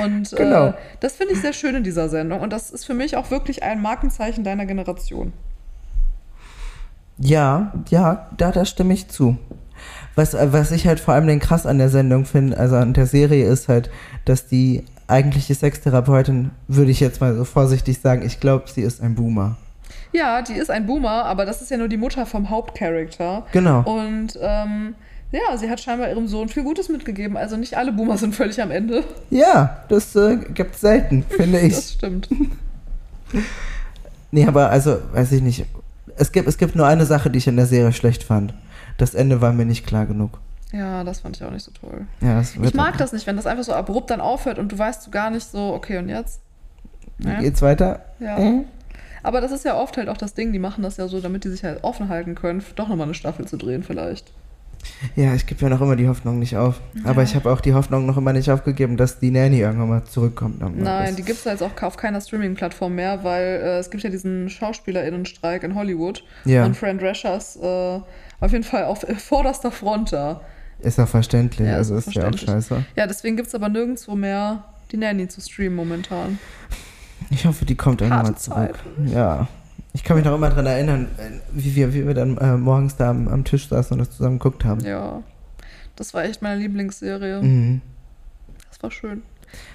Und 0.02 0.30
Genau. 0.36 0.68
äh, 0.68 0.72
das 1.00 1.14
finde 1.14 1.34
ich 1.34 1.40
sehr 1.40 1.52
schön 1.52 1.74
in 1.74 1.84
dieser 1.84 2.08
Sendung. 2.08 2.40
Und 2.40 2.52
das 2.52 2.70
ist 2.70 2.84
für 2.84 2.94
mich 2.94 3.16
auch 3.16 3.30
wirklich 3.30 3.62
ein 3.62 3.80
Markenzeichen 3.80 4.44
deiner 4.44 4.66
Generation. 4.66 5.32
Ja, 7.18 7.72
ja, 7.88 8.28
da, 8.36 8.50
da 8.50 8.64
stimme 8.64 8.94
ich 8.94 9.08
zu. 9.08 9.36
Was, 10.14 10.34
was 10.34 10.72
ich 10.72 10.86
halt 10.86 11.00
vor 11.00 11.14
allem 11.14 11.26
den 11.26 11.38
krass 11.40 11.66
an 11.66 11.78
der 11.78 11.88
Sendung 11.88 12.24
finde, 12.24 12.58
also 12.58 12.76
an 12.76 12.92
der 12.92 13.06
Serie, 13.06 13.46
ist 13.46 13.68
halt, 13.68 13.90
dass 14.24 14.46
die 14.46 14.84
eigentliche 15.06 15.54
Sextherapeutin, 15.54 16.50
würde 16.68 16.90
ich 16.90 17.00
jetzt 17.00 17.20
mal 17.20 17.34
so 17.34 17.44
vorsichtig 17.44 18.00
sagen, 18.00 18.22
ich 18.24 18.40
glaube, 18.40 18.68
sie 18.70 18.82
ist 18.82 19.02
ein 19.02 19.14
Boomer. 19.14 19.56
Ja, 20.12 20.42
die 20.42 20.54
ist 20.54 20.70
ein 20.70 20.86
Boomer, 20.86 21.24
aber 21.24 21.46
das 21.46 21.62
ist 21.62 21.70
ja 21.70 21.76
nur 21.76 21.88
die 21.88 21.96
Mutter 21.96 22.26
vom 22.26 22.50
Hauptcharakter. 22.50 23.46
Genau. 23.52 23.82
Und 23.82 24.38
ähm, 24.40 24.94
ja, 25.32 25.56
sie 25.56 25.70
hat 25.70 25.80
scheinbar 25.80 26.08
ihrem 26.08 26.26
Sohn 26.26 26.48
viel 26.48 26.64
Gutes 26.64 26.88
mitgegeben. 26.88 27.36
Also 27.36 27.56
nicht 27.56 27.76
alle 27.76 27.92
Boomer 27.92 28.16
sind 28.18 28.34
völlig 28.34 28.60
am 28.60 28.70
Ende. 28.70 29.04
Ja, 29.30 29.84
das 29.88 30.16
äh, 30.16 30.36
gibt 30.36 30.74
es 30.74 30.80
selten, 30.80 31.24
finde 31.28 31.60
ich. 31.60 31.74
Das 31.74 31.92
stimmt. 31.92 32.28
Nee, 34.32 34.46
aber 34.46 34.70
also, 34.70 34.98
weiß 35.12 35.32
ich 35.32 35.42
nicht. 35.42 35.66
Es 36.16 36.32
gibt, 36.32 36.48
es 36.48 36.58
gibt 36.58 36.74
nur 36.74 36.86
eine 36.86 37.06
Sache, 37.06 37.30
die 37.30 37.38
ich 37.38 37.46
in 37.46 37.56
der 37.56 37.66
Serie 37.66 37.92
schlecht 37.92 38.24
fand. 38.24 38.54
Das 38.98 39.14
Ende 39.14 39.40
war 39.40 39.52
mir 39.52 39.64
nicht 39.64 39.86
klar 39.86 40.06
genug. 40.06 40.38
Ja, 40.72 41.02
das 41.04 41.20
fand 41.20 41.36
ich 41.36 41.44
auch 41.44 41.50
nicht 41.50 41.64
so 41.64 41.72
toll. 41.72 42.06
Ja, 42.20 42.38
das 42.38 42.54
Ich 42.54 42.74
mag 42.74 42.96
das 42.98 43.12
nicht, 43.12 43.26
wenn 43.26 43.36
das 43.36 43.46
einfach 43.46 43.64
so 43.64 43.72
abrupt 43.72 44.10
dann 44.10 44.20
aufhört 44.20 44.58
und 44.58 44.70
du 44.70 44.78
weißt 44.78 45.02
so 45.02 45.10
gar 45.10 45.30
nicht 45.30 45.48
so, 45.50 45.72
okay, 45.74 45.98
und 45.98 46.08
jetzt? 46.08 46.40
Ja. 47.18 47.40
Geht's 47.40 47.62
weiter? 47.62 48.04
Ja. 48.20 48.38
Äh? 48.38 48.64
Aber 49.22 49.40
das 49.40 49.52
ist 49.52 49.64
ja 49.64 49.76
oft 49.76 49.96
halt 49.96 50.08
auch 50.08 50.16
das 50.16 50.34
Ding, 50.34 50.52
die 50.52 50.58
machen 50.58 50.82
das 50.82 50.96
ja 50.96 51.08
so, 51.08 51.20
damit 51.20 51.44
die 51.44 51.50
sich 51.50 51.64
halt 51.64 51.82
offen 51.84 52.08
halten 52.08 52.34
können, 52.34 52.62
doch 52.76 52.88
nochmal 52.88 53.06
eine 53.06 53.14
Staffel 53.14 53.46
zu 53.46 53.56
drehen 53.56 53.82
vielleicht. 53.82 54.32
Ja, 55.16 55.34
ich 55.34 55.46
gebe 55.46 55.60
ja 55.62 55.68
noch 55.68 55.80
immer 55.80 55.96
die 55.96 56.08
Hoffnung 56.08 56.38
nicht 56.38 56.56
auf. 56.56 56.80
Aber 57.04 57.22
Ja. 57.22 57.28
ich 57.28 57.34
habe 57.34 57.50
auch 57.50 57.60
die 57.60 57.72
Hoffnung 57.74 58.06
noch 58.06 58.16
immer 58.16 58.32
nicht 58.32 58.50
aufgegeben, 58.50 58.96
dass 58.96 59.18
die 59.18 59.30
Nanny 59.30 59.60
irgendwann 59.60 59.88
mal 59.88 60.04
zurückkommt. 60.04 60.60
Nein, 60.78 61.16
die 61.16 61.22
gibt 61.22 61.38
es 61.38 61.44
jetzt 61.44 61.62
auch 61.62 61.70
auf 61.82 61.96
keiner 61.96 62.20
Streaming-Plattform 62.20 62.94
mehr, 62.94 63.24
weil 63.24 63.42
äh, 63.44 63.78
es 63.78 63.90
gibt 63.90 64.02
ja 64.02 64.10
diesen 64.10 64.48
SchauspielerInnenstreik 64.50 65.62
in 65.62 65.74
Hollywood. 65.74 66.22
Ja. 66.44 66.64
Und 66.64 66.76
Fran 66.76 66.98
Drescher 66.98 67.36
ist 67.36 67.56
äh, 67.56 68.00
auf 68.40 68.52
jeden 68.52 68.64
Fall 68.64 68.84
auf 68.84 69.04
vorderster 69.18 69.70
Front 69.70 70.12
da. 70.12 70.40
Ist 70.80 70.98
auch 70.98 71.08
verständlich, 71.08 71.68
Ja, 71.68 71.76
also 71.76 71.94
ist 71.96 72.08
ist 72.08 72.14
ja 72.14 72.22
auch 72.22 72.28
verständlich. 72.28 72.66
scheiße. 72.68 72.84
Ja, 72.96 73.06
deswegen 73.06 73.36
gibt 73.36 73.48
es 73.48 73.54
aber 73.54 73.68
nirgendwo 73.68 74.14
mehr 74.14 74.64
die 74.92 74.96
Nanny 74.96 75.28
zu 75.28 75.40
streamen 75.40 75.76
momentan. 75.76 76.38
Ich 77.30 77.44
hoffe, 77.44 77.64
die 77.66 77.74
kommt 77.76 78.00
irgendwann 78.00 78.26
mal 78.26 78.34
zurück. 78.36 78.78
Ja. 79.06 79.46
Ich 79.92 80.04
kann 80.04 80.16
mich 80.16 80.24
noch 80.24 80.34
immer 80.34 80.50
daran 80.50 80.66
erinnern, 80.66 81.08
äh, 81.18 81.30
wie 81.52 81.74
wir, 81.74 81.92
wie 81.94 82.06
wir 82.06 82.14
dann 82.14 82.36
äh, 82.38 82.56
morgens 82.56 82.96
da 82.96 83.10
am, 83.10 83.28
am 83.28 83.44
Tisch 83.44 83.68
saßen 83.68 83.94
und 83.94 84.06
das 84.06 84.16
zusammen 84.16 84.38
geguckt 84.38 84.64
haben. 84.64 84.80
Ja. 84.84 85.22
Das 85.96 86.14
war 86.14 86.24
echt 86.24 86.42
meine 86.42 86.60
Lieblingsserie. 86.60 87.42
Mhm. 87.42 87.82
Das 88.68 88.82
war 88.82 88.90
schön. 88.90 89.22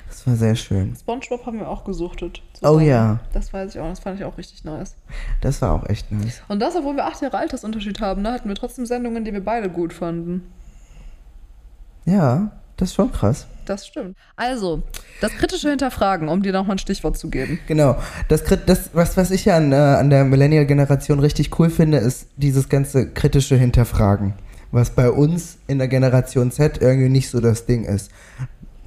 Das 0.08 0.26
war 0.26 0.36
sehr 0.36 0.56
schön. 0.56 0.96
Spongebob 0.96 1.46
haben 1.46 1.60
wir 1.60 1.68
auch 1.68 1.84
gesuchtet. 1.84 2.42
Oh 2.62 2.80
ja. 2.80 3.20
Das 3.34 3.52
weiß 3.52 3.76
ich 3.76 3.82
auch. 3.82 3.90
Das 3.90 4.00
fand 4.00 4.18
ich 4.18 4.26
auch 4.26 4.38
richtig 4.38 4.64
nice. 4.64 4.96
Das 5.42 5.62
war 5.62 5.74
auch 5.74 5.88
echt 5.90 6.12
nice. 6.12 6.42
Und 6.48 6.60
das, 6.60 6.76
obwohl 6.76 6.96
wir 6.96 7.06
acht 7.06 7.22
Jahre 7.22 7.38
Altersunterschied 7.38 8.00
haben, 8.00 8.22
ne, 8.22 8.32
hatten 8.32 8.48
wir 8.48 8.56
trotzdem 8.56 8.86
Sendungen, 8.86 9.26
die 9.26 9.34
wir 9.34 9.44
beide 9.44 9.70
gut 9.70 9.92
fanden. 9.92 10.44
Ja, 12.06 12.52
das 12.78 12.90
ist 12.90 12.96
schon 12.96 13.12
krass. 13.12 13.48
Das 13.66 13.88
stimmt. 13.88 14.16
Also, 14.36 14.84
das 15.22 15.32
kritische 15.34 15.70
Hinterfragen, 15.70 16.30
um 16.30 16.44
dir 16.44 16.54
nochmal 16.54 16.76
ein 16.76 16.80
Stichwort 16.80 17.18
zu 17.18 17.30
geben. 17.30 17.60
Genau. 17.68 17.98
Das, 18.28 18.44
das 18.66 18.92
was, 18.94 19.18
was 19.18 19.32
ich 19.32 19.46
ja 19.46 19.58
an, 19.58 19.72
äh, 19.72 19.76
an 19.76 20.10
der 20.10 20.24
Millennial-Generation 20.24 21.20
richtig 21.20 21.60
cool 21.60 21.70
finde, 21.70 21.98
ist 21.98 22.28
dieses 22.38 22.70
ganze 22.70 23.10
kritische 23.10 23.56
Hinterfragen. 23.56 24.34
Was 24.72 24.92
bei 24.92 25.10
uns 25.10 25.58
in 25.68 25.80
der 25.80 25.88
Generation 25.88 26.52
Z 26.52 26.82
irgendwie 26.82 27.10
nicht 27.10 27.30
so 27.30 27.40
das 27.40 27.66
Ding 27.66 27.86
ist. 27.86 28.12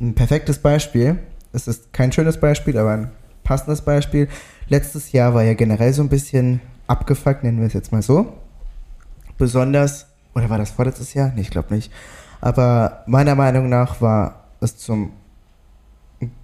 Ein 0.00 0.14
perfektes 0.14 0.58
Beispiel, 0.58 1.18
es 1.52 1.66
ist 1.66 1.92
kein 1.92 2.12
schönes 2.12 2.38
Beispiel, 2.38 2.78
aber 2.78 2.92
ein 2.92 3.10
passendes 3.42 3.80
Beispiel. 3.82 4.28
Letztes 4.68 5.12
Jahr 5.12 5.34
war 5.34 5.42
ja 5.42 5.54
generell 5.54 5.92
so 5.92 6.02
ein 6.02 6.08
bisschen 6.08 6.60
abgefuckt, 6.86 7.42
nennen 7.42 7.58
wir 7.58 7.66
es 7.66 7.72
jetzt 7.72 7.90
mal 7.90 8.02
so. 8.02 8.34
Besonders, 9.38 10.06
oder 10.34 10.50
war 10.50 10.58
das 10.58 10.70
vorletztes 10.70 11.14
Jahr? 11.14 11.32
Nee, 11.34 11.42
ich 11.42 11.50
glaube 11.50 11.74
nicht. 11.74 11.90
Aber 12.40 13.02
meiner 13.06 13.34
Meinung 13.34 13.68
nach 13.68 14.00
war 14.00 14.37
es 14.60 14.76
zum 14.76 15.12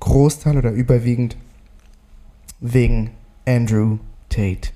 Großteil 0.00 0.56
oder 0.56 0.70
überwiegend 0.70 1.36
wegen 2.60 3.10
Andrew 3.46 3.98
Tate. 4.28 4.70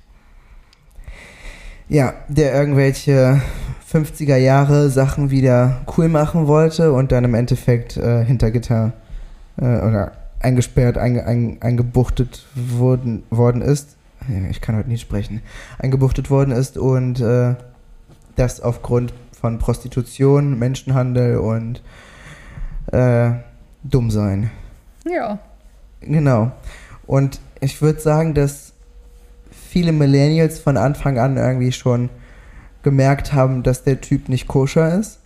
Ja, 1.88 2.14
der 2.28 2.52
irgendwelche 2.52 3.40
50er 3.90 4.36
Jahre 4.36 4.90
Sachen 4.90 5.30
wieder 5.30 5.80
cool 5.96 6.08
machen 6.08 6.46
wollte 6.46 6.92
und 6.92 7.12
dann 7.12 7.24
im 7.24 7.34
Endeffekt 7.34 7.96
äh, 7.96 8.24
hinter 8.24 8.50
Gitter 8.50 8.92
äh, 9.56 9.64
oder 9.64 10.12
eingesperrt, 10.40 10.98
einge, 10.98 11.26
ein, 11.26 11.62
eingebuchtet 11.62 12.46
wurden, 12.54 13.22
worden 13.30 13.62
ist. 13.62 13.96
Ich 14.50 14.60
kann 14.60 14.76
heute 14.76 14.90
nicht 14.90 15.00
sprechen. 15.00 15.40
Eingebuchtet 15.78 16.28
worden 16.28 16.50
ist 16.50 16.76
und 16.76 17.20
äh, 17.20 17.54
das 18.36 18.60
aufgrund 18.60 19.14
von 19.32 19.58
Prostitution, 19.58 20.58
Menschenhandel 20.58 21.38
und 21.38 21.82
äh, 22.92 23.30
Dummsein. 23.84 24.50
Ja. 25.08 25.38
Genau. 26.00 26.52
Und 27.06 27.40
ich 27.60 27.80
würde 27.80 28.00
sagen, 28.00 28.34
dass 28.34 28.72
viele 29.50 29.92
Millennials 29.92 30.58
von 30.58 30.76
Anfang 30.76 31.18
an 31.18 31.36
irgendwie 31.36 31.72
schon 31.72 32.10
gemerkt 32.82 33.32
haben, 33.32 33.62
dass 33.62 33.82
der 33.84 34.00
Typ 34.00 34.28
nicht 34.28 34.46
koscher 34.46 34.98
ist. 34.98 35.18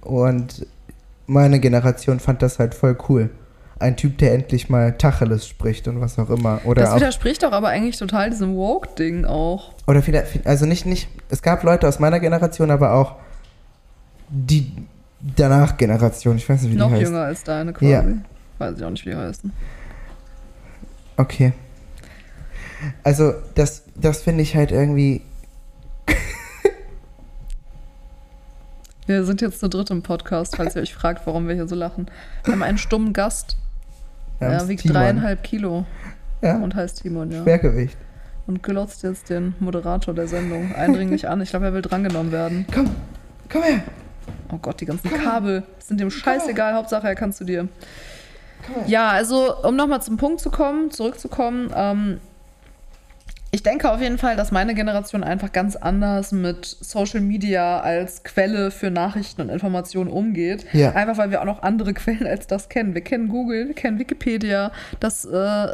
Und 0.00 0.66
meine 1.26 1.60
Generation 1.60 2.20
fand 2.20 2.42
das 2.42 2.58
halt 2.58 2.74
voll 2.74 2.96
cool. 3.08 3.30
Ein 3.78 3.96
Typ, 3.96 4.18
der 4.18 4.34
endlich 4.34 4.68
mal 4.68 4.92
Tacheles 4.92 5.46
spricht 5.46 5.88
und 5.88 6.00
was 6.00 6.18
auch 6.18 6.28
immer. 6.28 6.60
Oder 6.66 6.82
Das 6.82 6.96
widerspricht 6.96 7.42
doch 7.42 7.52
aber 7.52 7.68
eigentlich 7.68 7.96
total 7.96 8.28
diesem 8.28 8.54
Woke-Ding 8.54 9.24
auch. 9.24 9.72
oder 9.86 10.02
vielleicht, 10.02 10.46
also 10.46 10.66
nicht, 10.66 10.84
nicht, 10.84 11.08
es 11.30 11.40
gab 11.40 11.62
Leute 11.62 11.88
aus 11.88 11.98
meiner 11.98 12.20
Generation, 12.20 12.70
aber 12.70 12.92
auch 12.92 13.14
die 14.28 14.70
danach 15.36 15.76
Generation, 15.76 16.36
ich 16.36 16.48
weiß 16.48 16.62
nicht, 16.62 16.72
wie 16.72 16.76
Noch 16.76 16.88
die 16.88 16.94
heißt. 16.94 17.02
jünger 17.02 17.22
als 17.22 17.44
deine 17.44 17.72
quasi. 17.72 17.90
Ja. 17.92 18.04
Weiß 18.58 18.76
ich 18.78 18.84
auch 18.84 18.90
nicht, 18.90 19.04
wie 19.06 19.10
die 19.10 19.16
heißen. 19.16 19.52
Okay. 21.16 21.52
Also, 23.02 23.34
das, 23.54 23.82
das 23.94 24.22
finde 24.22 24.42
ich 24.42 24.56
halt 24.56 24.70
irgendwie. 24.72 25.22
Wir 29.06 29.24
sind 29.24 29.40
jetzt 29.40 29.60
zu 29.60 29.68
dritt 29.68 29.90
im 29.90 30.02
Podcast, 30.02 30.56
falls 30.56 30.76
ihr 30.76 30.82
euch 30.82 30.94
fragt, 30.94 31.26
warum 31.26 31.48
wir 31.48 31.54
hier 31.54 31.66
so 31.66 31.74
lachen. 31.74 32.06
Wir 32.44 32.52
haben 32.52 32.62
einen 32.62 32.78
stummen 32.78 33.12
Gast. 33.12 33.56
Er 34.38 34.52
haben's 34.54 34.68
wiegt 34.68 34.82
Timon. 34.82 34.94
dreieinhalb 34.94 35.42
Kilo 35.42 35.84
Ja, 36.42 36.56
und 36.58 36.74
heißt 36.74 37.02
Timon, 37.02 37.30
ja. 37.30 37.42
Schwergewicht. 37.42 37.96
Und 38.46 38.62
glotzt 38.62 39.02
jetzt 39.02 39.28
den 39.28 39.54
Moderator 39.58 40.14
der 40.14 40.28
Sendung 40.28 40.74
eindringlich 40.74 41.28
an. 41.28 41.40
Ich 41.40 41.50
glaube, 41.50 41.66
er 41.66 41.74
will 41.74 41.82
drangenommen 41.82 42.32
werden. 42.32 42.66
Komm, 42.72 42.90
komm 43.50 43.62
her. 43.62 43.82
Oh 44.52 44.58
Gott, 44.60 44.80
die 44.80 44.86
ganzen 44.86 45.10
Kabel 45.10 45.62
sind 45.78 46.00
dem 46.00 46.10
scheißegal. 46.10 46.74
Hauptsache, 46.74 47.06
er 47.06 47.14
kann 47.14 47.32
zu 47.32 47.44
dir. 47.44 47.68
Ja, 48.86 49.08
also, 49.08 49.56
um 49.62 49.76
nochmal 49.76 50.02
zum 50.02 50.16
Punkt 50.16 50.40
zu 50.40 50.50
kommen, 50.50 50.90
zurückzukommen. 50.90 51.72
Ähm, 51.74 52.20
ich 53.52 53.64
denke 53.64 53.90
auf 53.90 54.00
jeden 54.00 54.18
Fall, 54.18 54.36
dass 54.36 54.52
meine 54.52 54.74
Generation 54.74 55.24
einfach 55.24 55.50
ganz 55.50 55.74
anders 55.74 56.30
mit 56.30 56.64
Social 56.64 57.20
Media 57.20 57.80
als 57.80 58.22
Quelle 58.22 58.70
für 58.70 58.92
Nachrichten 58.92 59.40
und 59.40 59.48
Informationen 59.48 60.08
umgeht. 60.08 60.66
Ja. 60.72 60.92
Einfach 60.92 61.18
weil 61.18 61.32
wir 61.32 61.40
auch 61.40 61.46
noch 61.46 61.62
andere 61.62 61.92
Quellen 61.94 62.28
als 62.28 62.46
das 62.46 62.68
kennen. 62.68 62.94
Wir 62.94 63.00
kennen 63.00 63.28
Google, 63.28 63.66
wir 63.66 63.74
kennen 63.74 63.98
Wikipedia. 63.98 64.70
Das 65.00 65.24
äh, 65.24 65.66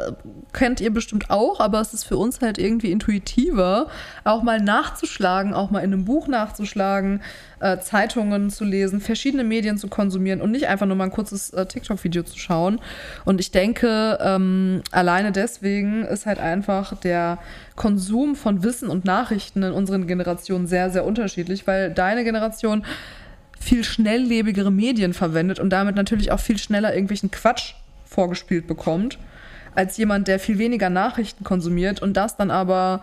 kennt 0.53 0.81
ihr 0.81 0.91
bestimmt 0.91 1.29
auch, 1.29 1.59
aber 1.59 1.79
es 1.79 1.93
ist 1.93 2.03
für 2.03 2.17
uns 2.17 2.41
halt 2.41 2.57
irgendwie 2.57 2.91
intuitiver, 2.91 3.87
auch 4.23 4.41
mal 4.41 4.59
nachzuschlagen, 4.59 5.53
auch 5.53 5.69
mal 5.69 5.79
in 5.79 5.93
einem 5.93 6.05
Buch 6.05 6.27
nachzuschlagen, 6.27 7.21
äh, 7.59 7.77
Zeitungen 7.77 8.49
zu 8.49 8.65
lesen, 8.65 9.01
verschiedene 9.01 9.43
Medien 9.43 9.77
zu 9.77 9.87
konsumieren 9.87 10.41
und 10.41 10.51
nicht 10.51 10.67
einfach 10.67 10.87
nur 10.87 10.95
mal 10.95 11.05
ein 11.05 11.11
kurzes 11.11 11.51
äh, 11.51 11.65
TikTok-Video 11.65 12.23
zu 12.23 12.39
schauen. 12.39 12.79
Und 13.23 13.39
ich 13.39 13.51
denke, 13.51 14.17
ähm, 14.19 14.81
alleine 14.91 15.31
deswegen 15.31 16.03
ist 16.03 16.25
halt 16.25 16.39
einfach 16.39 16.95
der 16.97 17.37
Konsum 17.77 18.35
von 18.35 18.63
Wissen 18.63 18.89
und 18.89 19.05
Nachrichten 19.05 19.63
in 19.63 19.71
unseren 19.71 20.07
Generationen 20.07 20.67
sehr, 20.67 20.89
sehr 20.89 21.05
unterschiedlich, 21.05 21.65
weil 21.67 21.93
deine 21.93 22.25
Generation 22.25 22.83
viel 23.57 23.83
schnelllebigere 23.83 24.71
Medien 24.71 25.13
verwendet 25.13 25.59
und 25.59 25.69
damit 25.69 25.95
natürlich 25.95 26.31
auch 26.31 26.39
viel 26.39 26.57
schneller 26.57 26.93
irgendwelchen 26.93 27.31
Quatsch 27.31 27.75
vorgespielt 28.05 28.67
bekommt, 28.67 29.19
als 29.75 29.95
jemand, 29.95 30.27
der 30.27 30.39
viel 30.39 30.57
weniger 30.57 30.89
Nachrichten 30.89 31.43
konsumiert 31.43 32.01
und 32.01 32.17
das 32.17 32.35
dann 32.35 32.51
aber 32.51 33.01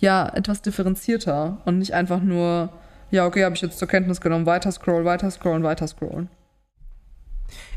ja 0.00 0.28
etwas 0.34 0.60
differenzierter 0.60 1.58
und 1.64 1.78
nicht 1.78 1.94
einfach 1.94 2.20
nur, 2.20 2.72
ja, 3.10 3.26
okay, 3.26 3.44
habe 3.44 3.54
ich 3.54 3.62
jetzt 3.62 3.78
zur 3.78 3.88
Kenntnis 3.88 4.20
genommen, 4.20 4.44
weiter 4.44 4.72
scrollen, 4.72 5.04
weiter 5.04 5.30
scrollen, 5.30 5.62
weiter 5.62 5.86
scrollen. 5.86 6.28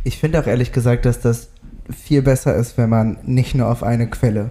Ich 0.03 0.17
finde 0.17 0.39
auch 0.39 0.47
ehrlich 0.47 0.71
gesagt, 0.71 1.05
dass 1.05 1.21
das 1.21 1.51
viel 1.95 2.23
besser 2.23 2.55
ist, 2.55 2.77
wenn 2.77 2.89
man 2.89 3.17
nicht 3.23 3.53
nur 3.53 3.67
auf 3.67 3.83
eine 3.83 4.09
Quelle 4.09 4.49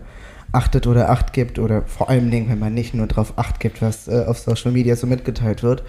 achtet 0.53 0.87
oder 0.87 1.11
Acht 1.11 1.33
gibt 1.33 1.59
oder 1.59 1.83
vor 1.83 2.09
allen 2.09 2.31
Dingen, 2.31 2.49
wenn 2.49 2.59
man 2.59 2.75
nicht 2.75 2.95
nur 2.95 3.07
darauf 3.07 3.39
Acht 3.39 3.61
gibt, 3.61 3.83
was 3.83 4.09
äh, 4.09 4.25
auf 4.27 4.39
Social 4.39 4.73
Media 4.73 4.97
so 4.97 5.07
mitgeteilt 5.07 5.63
wird. 5.63 5.83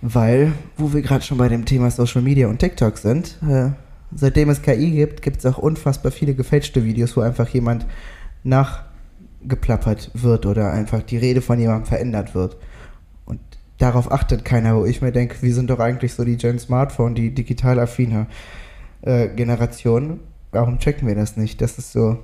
Weil, 0.00 0.52
wo 0.76 0.92
wir 0.92 1.02
gerade 1.02 1.24
schon 1.24 1.38
bei 1.38 1.48
dem 1.48 1.64
Thema 1.64 1.90
Social 1.90 2.22
Media 2.22 2.48
und 2.48 2.58
TikTok 2.58 2.98
sind, 2.98 3.38
äh, 3.48 3.70
seitdem 4.14 4.50
es 4.50 4.62
KI 4.62 4.90
gibt, 4.90 5.22
gibt 5.22 5.38
es 5.38 5.46
auch 5.46 5.58
unfassbar 5.58 6.12
viele 6.12 6.34
gefälschte 6.34 6.84
Videos, 6.84 7.16
wo 7.16 7.20
einfach 7.20 7.48
jemand 7.48 7.86
nachgeplappert 8.42 10.10
wird 10.14 10.46
oder 10.46 10.72
einfach 10.72 11.02
die 11.02 11.16
Rede 11.16 11.40
von 11.40 11.58
jemandem 11.58 11.86
verändert 11.86 12.34
wird. 12.34 12.56
Und 13.24 13.40
darauf 13.78 14.12
achtet 14.12 14.44
keiner, 14.44 14.76
wo 14.76 14.84
ich 14.84 15.00
mir 15.00 15.12
denke, 15.12 15.36
wir 15.40 15.54
sind 15.54 15.70
doch 15.70 15.80
eigentlich 15.80 16.14
so 16.14 16.24
die 16.24 16.36
Gen 16.36 16.58
Smartphone, 16.58 17.14
die 17.14 17.34
digital 17.34 17.78
affine 17.78 18.26
äh, 19.02 19.28
Generation. 19.28 20.20
Warum 20.52 20.78
checken 20.78 21.08
wir 21.08 21.14
das 21.14 21.36
nicht? 21.36 21.60
Das 21.60 21.78
ist 21.78 21.92
so. 21.92 22.18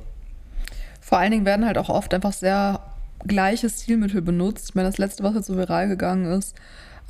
Vor 1.11 1.18
allen 1.18 1.33
Dingen 1.33 1.44
werden 1.44 1.66
halt 1.66 1.77
auch 1.77 1.88
oft 1.88 2.14
einfach 2.14 2.33
sehr 2.33 2.79
gleiche 3.27 3.68
Stilmittel 3.68 4.23
benutzt. 4.23 4.68
Ich 4.68 4.75
meine, 4.77 4.88
das 4.88 4.96
letzte, 4.96 5.25
was 5.25 5.35
jetzt 5.35 5.49
so 5.49 5.57
viral 5.57 5.88
gegangen 5.88 6.27
ist, 6.27 6.55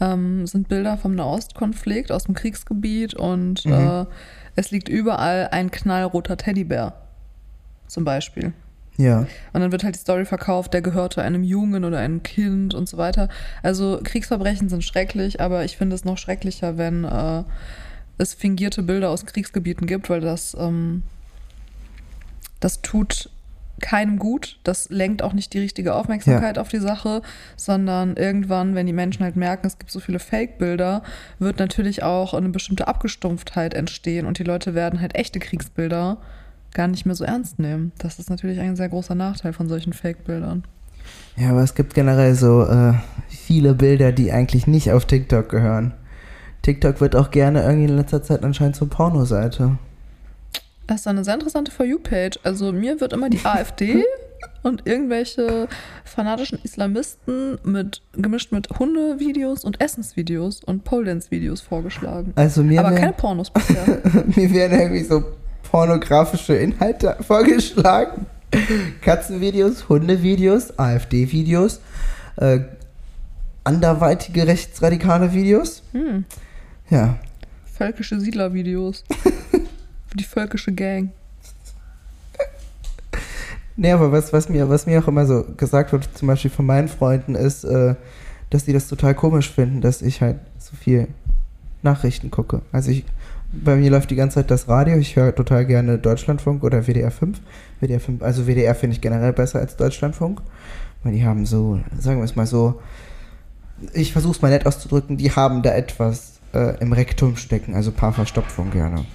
ähm, 0.00 0.46
sind 0.46 0.68
Bilder 0.68 0.96
vom 0.96 1.14
Nahostkonflikt 1.14 2.10
aus 2.10 2.24
dem 2.24 2.34
Kriegsgebiet 2.34 3.12
und 3.12 3.66
Mhm. 3.66 3.72
äh, 3.72 4.06
es 4.56 4.70
liegt 4.70 4.88
überall 4.88 5.48
ein 5.52 5.70
knallroter 5.70 6.38
Teddybär. 6.38 6.94
Zum 7.88 8.04
Beispiel. 8.04 8.54
Ja. 8.96 9.26
Und 9.52 9.60
dann 9.60 9.70
wird 9.70 9.84
halt 9.84 9.96
die 9.96 10.00
Story 10.00 10.24
verkauft, 10.24 10.72
der 10.72 10.80
gehörte 10.80 11.20
einem 11.20 11.42
Jungen 11.42 11.84
oder 11.84 11.98
einem 11.98 12.22
Kind 12.22 12.72
und 12.72 12.88
so 12.88 12.96
weiter. 12.96 13.28
Also 13.62 14.00
Kriegsverbrechen 14.02 14.70
sind 14.70 14.82
schrecklich, 14.82 15.42
aber 15.42 15.66
ich 15.66 15.76
finde 15.76 15.94
es 15.94 16.06
noch 16.06 16.16
schrecklicher, 16.16 16.78
wenn 16.78 17.04
äh, 17.04 17.44
es 18.16 18.32
fingierte 18.32 18.82
Bilder 18.82 19.10
aus 19.10 19.26
Kriegsgebieten 19.26 19.86
gibt, 19.86 20.08
weil 20.08 20.22
das, 20.22 20.56
ähm, 20.58 21.02
das 22.60 22.80
tut 22.80 23.28
keinem 23.80 24.18
gut. 24.18 24.58
Das 24.64 24.90
lenkt 24.90 25.22
auch 25.22 25.32
nicht 25.32 25.52
die 25.54 25.58
richtige 25.58 25.94
Aufmerksamkeit 25.94 26.58
auf 26.58 26.68
die 26.68 26.78
Sache, 26.78 27.22
sondern 27.56 28.16
irgendwann, 28.16 28.74
wenn 28.74 28.86
die 28.86 28.92
Menschen 28.92 29.24
halt 29.24 29.36
merken, 29.36 29.66
es 29.66 29.78
gibt 29.78 29.90
so 29.90 30.00
viele 30.00 30.18
Fake-Bilder, 30.18 31.02
wird 31.38 31.58
natürlich 31.58 32.02
auch 32.02 32.34
eine 32.34 32.48
bestimmte 32.50 32.88
Abgestumpftheit 32.88 33.74
entstehen 33.74 34.26
und 34.26 34.38
die 34.38 34.44
Leute 34.44 34.74
werden 34.74 35.00
halt 35.00 35.14
echte 35.14 35.38
Kriegsbilder 35.38 36.18
gar 36.72 36.88
nicht 36.88 37.06
mehr 37.06 37.14
so 37.14 37.24
ernst 37.24 37.58
nehmen. 37.58 37.92
Das 37.98 38.18
ist 38.18 38.30
natürlich 38.30 38.60
ein 38.60 38.76
sehr 38.76 38.88
großer 38.88 39.14
Nachteil 39.14 39.52
von 39.52 39.68
solchen 39.68 39.92
Fake-Bildern. 39.92 40.64
Ja, 41.36 41.50
aber 41.50 41.62
es 41.62 41.74
gibt 41.74 41.94
generell 41.94 42.34
so 42.34 42.64
äh, 42.64 42.94
viele 43.28 43.74
Bilder, 43.74 44.12
die 44.12 44.32
eigentlich 44.32 44.66
nicht 44.66 44.92
auf 44.92 45.06
TikTok 45.06 45.48
gehören. 45.48 45.94
TikTok 46.62 47.00
wird 47.00 47.16
auch 47.16 47.30
gerne 47.30 47.62
irgendwie 47.62 47.90
in 47.90 47.96
letzter 47.96 48.22
Zeit 48.22 48.44
anscheinend 48.44 48.76
zur 48.76 48.90
Pornoseite. 48.90 49.78
Das 50.90 51.02
ist 51.02 51.06
eine 51.06 51.22
sehr 51.22 51.34
interessante 51.34 51.70
For 51.70 51.86
You-Page. 51.86 52.40
Also 52.42 52.72
mir 52.72 53.00
wird 53.00 53.12
immer 53.12 53.30
die 53.30 53.38
AfD 53.44 54.02
und 54.64 54.88
irgendwelche 54.88 55.68
fanatischen 56.04 56.58
Islamisten 56.64 57.58
mit 57.62 58.02
gemischt 58.14 58.50
mit 58.50 58.68
Hundevideos 58.76 59.62
und 59.62 59.80
Essensvideos 59.80 60.64
und 60.64 60.82
Pole 60.82 61.04
Dance-Videos 61.04 61.60
vorgeschlagen. 61.60 62.32
Also 62.34 62.64
mir, 62.64 62.80
Aber 62.80 62.90
keine 62.90 63.02
wär, 63.02 63.12
Pornos 63.12 63.50
bisher. 63.50 63.84
mir 64.34 64.52
werden 64.52 64.80
irgendwie 64.80 65.04
so 65.04 65.22
pornografische 65.70 66.54
Inhalte 66.54 67.16
vorgeschlagen. 67.24 68.26
Katzenvideos, 69.00 69.88
Hundevideos, 69.88 70.76
AfD-Videos, 70.76 71.78
äh, 72.34 72.62
anderweitige 73.62 74.44
rechtsradikale 74.44 75.32
Videos. 75.32 75.84
Hm. 75.92 76.24
Ja, 76.90 77.16
Völkische 77.80 78.20
Siedler-Videos. 78.20 79.04
Die 80.14 80.24
völkische 80.24 80.72
Gang. 80.72 81.10
Nee, 83.76 83.92
aber 83.92 84.12
was, 84.12 84.32
was, 84.32 84.48
mir, 84.48 84.68
was 84.68 84.86
mir 84.86 85.02
auch 85.02 85.08
immer 85.08 85.24
so 85.24 85.44
gesagt 85.56 85.92
wird, 85.92 86.06
zum 86.14 86.28
Beispiel 86.28 86.50
von 86.50 86.66
meinen 86.66 86.88
Freunden, 86.88 87.34
ist, 87.34 87.64
äh, 87.64 87.94
dass 88.50 88.64
die 88.64 88.72
das 88.72 88.88
total 88.88 89.14
komisch 89.14 89.50
finden, 89.50 89.80
dass 89.80 90.02
ich 90.02 90.20
halt 90.20 90.38
so 90.58 90.76
viel 90.76 91.08
Nachrichten 91.82 92.30
gucke. 92.30 92.60
Also 92.72 92.90
ich, 92.90 93.04
bei 93.52 93.76
mir 93.76 93.90
läuft 93.90 94.10
die 94.10 94.16
ganze 94.16 94.34
Zeit 94.34 94.50
das 94.50 94.68
Radio, 94.68 94.96
ich 94.98 95.16
höre 95.16 95.34
total 95.34 95.64
gerne 95.64 95.98
Deutschlandfunk 95.98 96.62
oder 96.62 96.86
WDR 96.86 97.10
5. 97.10 97.40
WDR 97.80 98.00
5 98.00 98.22
also 98.22 98.46
WDR 98.46 98.74
finde 98.74 98.96
ich 98.96 99.00
generell 99.00 99.32
besser 99.32 99.60
als 99.60 99.76
Deutschlandfunk, 99.76 100.42
weil 101.02 101.12
die 101.12 101.24
haben 101.24 101.46
so, 101.46 101.80
sagen 101.98 102.18
wir 102.18 102.24
es 102.24 102.36
mal 102.36 102.46
so, 102.46 102.80
ich 103.94 104.12
versuche 104.12 104.32
es 104.32 104.42
mal 104.42 104.50
nett 104.50 104.66
auszudrücken, 104.66 105.16
die 105.16 105.30
haben 105.30 105.62
da 105.62 105.72
etwas 105.72 106.40
äh, 106.52 106.78
im 106.80 106.92
Rektum 106.92 107.36
stecken, 107.36 107.74
also 107.74 107.92
Paarverstopfung 107.92 108.70
gerne. 108.72 109.06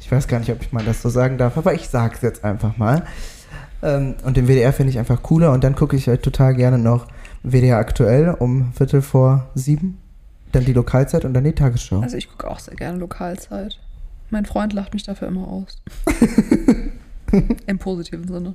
Ich 0.00 0.10
weiß 0.10 0.26
gar 0.26 0.38
nicht, 0.40 0.50
ob 0.50 0.62
ich 0.62 0.72
mal 0.72 0.84
das 0.84 1.02
so 1.02 1.08
sagen 1.08 1.38
darf, 1.38 1.56
aber 1.56 1.74
ich 1.74 1.88
sag's 1.88 2.22
jetzt 2.22 2.44
einfach 2.44 2.76
mal. 2.76 3.04
Ähm, 3.82 4.16
und 4.24 4.36
den 4.36 4.46
WDR 4.48 4.72
finde 4.72 4.90
ich 4.90 4.98
einfach 4.98 5.22
cooler 5.22 5.52
und 5.52 5.62
dann 5.62 5.74
gucke 5.74 5.96
ich 5.96 6.08
halt 6.08 6.22
total 6.22 6.54
gerne 6.54 6.78
noch 6.78 7.06
WDR 7.42 7.78
aktuell 7.78 8.30
um 8.30 8.72
Viertel 8.72 9.02
vor 9.02 9.50
sieben. 9.54 9.98
Dann 10.52 10.64
die 10.64 10.72
Lokalzeit 10.72 11.24
und 11.24 11.32
dann 11.34 11.44
die 11.44 11.52
Tagesschau. 11.52 12.00
Also 12.00 12.16
ich 12.16 12.28
gucke 12.28 12.50
auch 12.50 12.58
sehr 12.58 12.74
gerne 12.74 12.98
Lokalzeit. 12.98 13.78
Mein 14.30 14.46
Freund 14.46 14.72
lacht 14.72 14.94
mich 14.94 15.04
dafür 15.04 15.28
immer 15.28 15.46
aus. 15.46 15.82
Im 17.66 17.78
positiven 17.78 18.26
Sinne. 18.26 18.54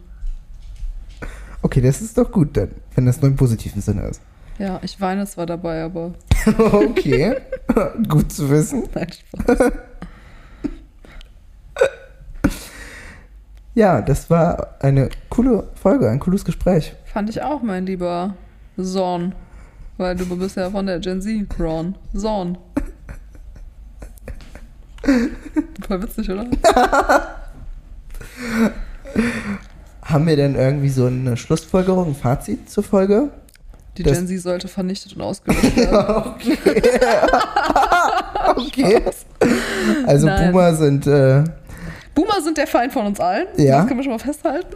Okay, 1.61 1.81
das 1.81 2.01
ist 2.01 2.17
doch 2.17 2.31
gut 2.31 2.55
dann, 2.57 2.71
wenn 2.93 3.05
das 3.05 3.21
nur 3.21 3.31
im 3.31 3.35
positiven 3.37 3.81
Sinne 3.81 4.07
ist. 4.07 4.21
Ja, 4.59 4.79
ich 4.83 5.01
weine 5.01 5.25
zwar 5.25 5.45
dabei, 5.45 5.83
aber 5.83 6.13
okay, 6.71 7.37
gut 8.07 8.31
zu 8.31 8.49
wissen. 8.49 8.83
nein, 8.93 9.07
Spaß. 9.11 9.71
Ja, 13.75 14.01
das 14.01 14.29
war 14.29 14.75
eine 14.79 15.09
coole 15.29 15.67
Folge, 15.75 16.09
ein 16.09 16.19
cooles 16.19 16.43
Gespräch. 16.45 16.93
Fand 17.05 17.29
ich 17.29 17.41
auch, 17.41 17.61
mein 17.61 17.85
lieber 17.85 18.33
Zorn. 18.81 19.35
Weil 19.97 20.15
du 20.15 20.25
bist 20.37 20.55
ja 20.57 20.69
von 20.69 20.85
der 20.85 20.99
Gen 20.99 21.21
Z, 21.21 21.47
Ron. 21.59 21.95
Zorn. 22.15 22.57
Voll 25.87 26.01
witzig, 26.03 26.29
oder? 26.31 26.45
Haben 30.03 30.27
wir 30.27 30.35
denn 30.35 30.55
irgendwie 30.55 30.89
so 30.89 31.05
eine 31.07 31.37
Schlussfolgerung, 31.37 32.07
ein 32.09 32.15
Fazit 32.15 32.69
zur 32.69 32.83
Folge? 32.83 33.29
Die 33.97 34.03
Das- 34.03 34.17
Gen 34.17 34.27
Z 34.27 34.41
sollte 34.41 34.67
vernichtet 34.67 35.15
und 35.15 35.21
ausgelöscht 35.21 35.75
werden. 35.77 36.33
okay. 36.35 36.57
okay. 38.57 39.01
Also 40.05 40.27
Nein. 40.27 40.51
Boomer 40.51 40.75
sind 40.75 41.07
äh, 41.07 41.43
Boomer 42.15 42.41
sind 42.41 42.57
der 42.57 42.65
Feind 42.67 42.93
von 42.93 43.05
uns 43.05 43.19
allen. 43.19 43.47
Ja. 43.57 43.77
Das 43.79 43.87
können 43.87 43.99
wir 43.99 44.03
schon 44.03 44.13
mal 44.13 44.19
festhalten. 44.19 44.75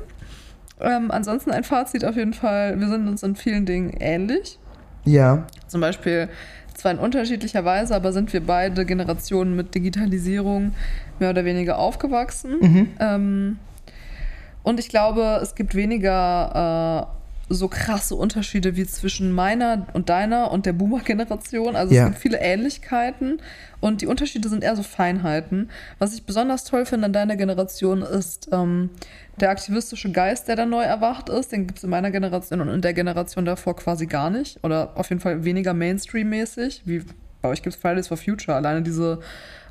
Ähm, 0.81 1.09
ansonsten 1.11 1.51
ein 1.51 1.63
Fazit 1.63 2.05
auf 2.05 2.15
jeden 2.15 2.33
Fall. 2.33 2.79
Wir 2.79 2.87
sind 2.87 3.07
uns 3.07 3.23
in 3.23 3.35
vielen 3.35 3.65
Dingen 3.65 3.93
ähnlich. 3.99 4.59
ja, 5.05 5.47
Zum 5.67 5.81
Beispiel 5.81 6.29
zwar 6.75 6.91
in 6.91 6.99
unterschiedlicher 6.99 7.65
Weise, 7.65 7.95
aber 7.95 8.13
sind 8.13 8.31
wir 8.31 8.45
beide 8.45 8.85
Generationen 8.85 9.55
mit 9.55 9.75
Digitalisierung 9.75 10.73
mehr 11.19 11.31
oder 11.31 11.43
weniger 11.43 11.77
aufgewachsen. 11.77 12.57
mhm. 12.61 12.87
Ähm, 12.99 13.57
und 14.63 14.79
ich 14.79 14.89
glaube, 14.89 15.39
es 15.41 15.55
gibt 15.55 15.73
weniger 15.73 17.07
äh, 17.11 17.18
so 17.49 17.67
krasse 17.67 18.15
Unterschiede 18.15 18.75
wie 18.75 18.85
zwischen 18.85 19.31
meiner 19.31 19.87
und 19.93 20.09
deiner 20.09 20.51
und 20.51 20.65
der 20.65 20.73
Boomer-Generation. 20.73 21.75
Also 21.75 21.93
Ja. 21.93 22.03
es 22.03 22.09
gibt 22.09 22.21
viele 22.21 22.39
Ähnlichkeiten 22.39 23.41
und 23.79 24.01
die 24.01 24.07
Unterschiede 24.07 24.47
sind 24.49 24.63
eher 24.63 24.75
so 24.75 24.83
Feinheiten. 24.83 25.69
Was 25.97 26.13
ich 26.13 26.23
besonders 26.23 26.63
toll 26.63 26.85
finde 26.85 27.05
an 27.07 27.13
deiner 27.13 27.35
Generation 27.35 28.01
ist 28.03 28.49
ähm, 28.51 28.91
der 29.39 29.49
aktivistische 29.49 30.11
Geist, 30.11 30.47
der 30.47 30.55
da 30.55 30.65
neu 30.65 30.83
erwacht 30.83 31.29
ist. 31.29 31.51
Den 31.51 31.65
gibt 31.65 31.79
es 31.79 31.83
in 31.83 31.89
meiner 31.89 32.11
Generation 32.11 32.61
und 32.61 32.69
in 32.69 32.81
der 32.81 32.93
Generation 32.93 33.45
davor 33.45 33.75
quasi 33.75 34.05
gar 34.05 34.29
nicht. 34.29 34.63
Oder 34.63 34.91
auf 34.95 35.09
jeden 35.09 35.21
Fall 35.21 35.43
weniger 35.43 35.73
Mainstream-mäßig. 35.73 36.83
Wie 36.85 37.03
bei 37.41 37.49
euch 37.49 37.63
gibt 37.63 37.75
es 37.75 37.81
Fridays 37.81 38.09
for 38.09 38.17
Future. 38.17 38.55
Alleine 38.57 38.81
diese 38.81 39.19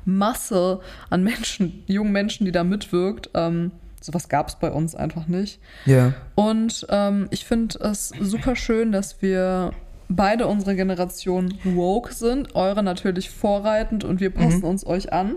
Masse 0.05 0.79
an 1.09 1.23
Menschen, 1.23 1.83
jungen 1.87 2.11
Menschen, 2.11 2.45
die 2.45 2.51
da 2.51 2.63
mitwirkt. 2.63 3.29
Ähm, 3.35 3.71
sowas 4.01 4.29
gab 4.29 4.49
es 4.49 4.55
bei 4.55 4.71
uns 4.71 4.95
einfach 4.95 5.27
nicht. 5.27 5.59
ja. 5.85 6.13
Und 6.35 6.85
ähm, 6.89 7.27
ich 7.31 7.45
finde 7.45 7.79
es 7.79 8.09
super 8.19 8.55
schön, 8.55 8.91
dass 8.91 9.21
wir 9.21 9.71
beide 10.09 10.47
unsere 10.47 10.75
Generation 10.75 11.53
woke 11.63 12.13
sind, 12.13 12.55
eure 12.55 12.83
natürlich 12.83 13.29
vorreitend 13.29 14.03
und 14.03 14.19
wir 14.19 14.31
passen 14.31 14.63
uns 14.63 14.85
euch 14.85 15.13
an. 15.13 15.35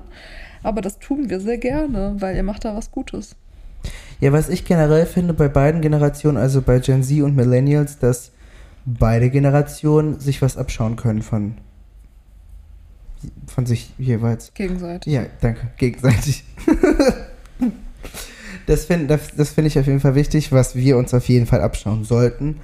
Aber 0.62 0.80
das 0.80 0.98
tun 0.98 1.28
wir 1.28 1.40
sehr 1.40 1.58
gerne, 1.58 2.16
weil 2.18 2.36
ihr 2.36 2.42
macht 2.42 2.64
da 2.64 2.74
was 2.74 2.90
Gutes. 2.90 3.36
Ja, 4.20 4.32
was 4.32 4.48
ich 4.48 4.64
generell 4.64 5.06
finde 5.06 5.34
bei 5.34 5.48
beiden 5.48 5.80
Generationen, 5.80 6.38
also 6.38 6.62
bei 6.62 6.78
Gen 6.78 7.02
Z 7.02 7.22
und 7.22 7.34
Millennials, 7.34 7.98
dass 7.98 8.30
beide 8.84 9.30
Generationen 9.30 10.20
sich 10.20 10.40
was 10.42 10.56
abschauen 10.56 10.96
können 10.96 11.22
von, 11.22 11.54
von 13.46 13.66
sich 13.66 13.92
jeweils. 13.98 14.54
Gegenseitig. 14.54 15.12
Ja, 15.12 15.26
danke, 15.40 15.68
gegenseitig. 15.76 16.44
das 18.66 18.84
finde 18.86 19.06
das, 19.08 19.34
das 19.36 19.50
find 19.50 19.66
ich 19.66 19.78
auf 19.78 19.86
jeden 19.86 20.00
Fall 20.00 20.14
wichtig, 20.14 20.52
was 20.52 20.74
wir 20.76 20.96
uns 20.96 21.12
auf 21.14 21.28
jeden 21.28 21.46
Fall 21.46 21.60
abschauen 21.60 22.04
sollten, 22.04 22.60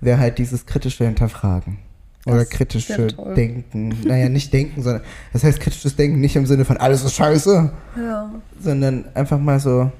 wäre 0.00 0.18
halt 0.18 0.38
dieses 0.38 0.66
kritische 0.66 1.04
Hinterfragen. 1.04 1.78
Oder 2.26 2.38
Das 2.38 2.50
kritische 2.50 2.98
wär 2.98 3.08
toll. 3.08 3.34
Denken. 3.34 3.96
Naja, 4.04 4.28
nicht 4.28 4.52
denken, 4.52 4.80
sondern 4.82 5.02
das 5.32 5.42
heißt 5.42 5.58
kritisches 5.60 5.96
Denken 5.96 6.20
nicht 6.20 6.36
im 6.36 6.46
Sinne 6.46 6.64
von 6.64 6.76
alles 6.76 7.02
ist 7.04 7.14
scheiße, 7.14 7.70
Ja. 8.00 8.30
sondern 8.60 9.06
einfach 9.14 9.38
mal 9.40 9.58
so 9.58 9.90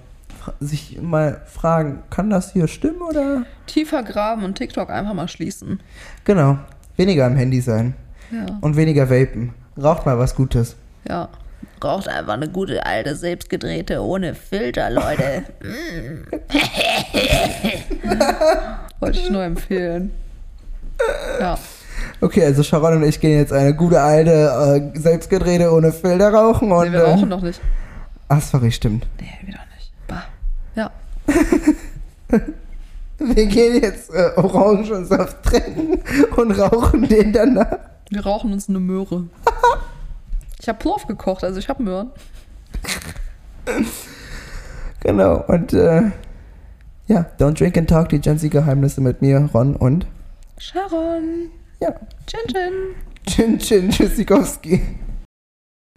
sich 0.61 1.01
mal 1.01 1.41
fragen, 1.47 2.01
kann 2.11 2.31
das 2.31 2.53
hier 2.53 2.67
stimmen 2.69 3.01
oder? 3.03 3.45
Tiefer 3.67 4.03
graben 4.03 4.45
und 4.45 4.57
TikTok 4.57 4.91
einfach 4.91 5.15
mal 5.15 5.29
schließen. 5.29 5.81
Genau, 6.25 6.59
weniger 6.97 7.27
am 7.27 7.37
Handy 7.37 7.61
sein 7.61 7.95
Ja. 8.33 8.47
und 8.61 8.77
weniger 8.77 9.09
vapen. 9.11 9.53
Raucht 9.81 10.05
mal 10.07 10.19
was 10.19 10.35
Gutes. 10.35 10.77
Ja. 11.09 11.29
Braucht 11.81 12.09
einfach 12.09 12.35
eine 12.35 12.49
gute 12.49 12.87
alte 12.87 13.17
selbstgedrehte 13.17 14.01
ohne 14.01 14.35
Filter, 14.35 14.91
Leute. 14.91 15.45
Wollte 19.01 19.19
ich 19.19 19.31
nur 19.31 19.43
empfehlen. 19.43 20.13
Ja. 21.41 21.59
Okay, 22.21 22.45
also 22.45 22.63
Sharon 22.63 22.99
und 22.99 23.03
ich 23.03 23.19
gehen 23.21 23.39
jetzt 23.39 23.53
eine 23.53 23.75
gute 23.75 24.01
alte 24.01 24.93
äh, 24.95 24.99
selbstgedrehte 24.99 25.73
ohne 25.73 25.93
Filter 25.93 26.33
rauchen 26.33 26.71
und. 26.71 26.87
Nee, 26.87 26.93
wir 26.93 27.05
rauchen 27.05 27.31
doch 27.31 27.43
nicht. 27.43 27.61
Ach, 28.29 28.41
sorry, 28.41 28.71
stimmt. 28.71 29.07
Nee, 29.21 29.31
wir 29.45 29.55
doch 29.55 29.67
nicht. 29.77 29.93
Bah. 30.07 30.23
Ja. 30.77 30.91
Wir 33.25 33.47
gehen 33.47 33.81
jetzt 33.81 34.13
äh, 34.13 34.33
Orangensaft 34.37 35.45
trinken 35.45 36.01
und 36.37 36.51
rauchen 36.53 37.09
den 37.09 37.33
danach. 37.33 37.79
Wir 38.11 38.25
rauchen 38.25 38.53
uns 38.53 38.69
eine 38.69 38.81
Möhre. 38.81 39.25
Ich 40.63 40.69
habe 40.69 40.79
Plov 40.79 41.09
gekocht, 41.09 41.43
also 41.43 41.59
ich 41.59 41.69
habe 41.69 41.83
Möhren. 41.83 42.13
Genau, 45.01 45.43
und 45.49 45.73
äh, 45.73 46.13
ja, 47.09 47.27
Don't 47.41 47.59
Drink 47.59 47.77
and 47.77 47.91
Talk, 47.91 48.11
die 48.11 48.21
Jensi-Geheimnisse 48.23 49.01
mit 49.01 49.21
mir, 49.23 49.51
Ron 49.53 49.75
und 49.75 50.07
Sharon. 50.59 51.51
ja, 51.81 51.93
Chin 52.29 52.47
Chin. 52.47 52.73
Chin 53.27 53.59
Chin 53.59 53.91
Tschüssikowski. 53.91 54.81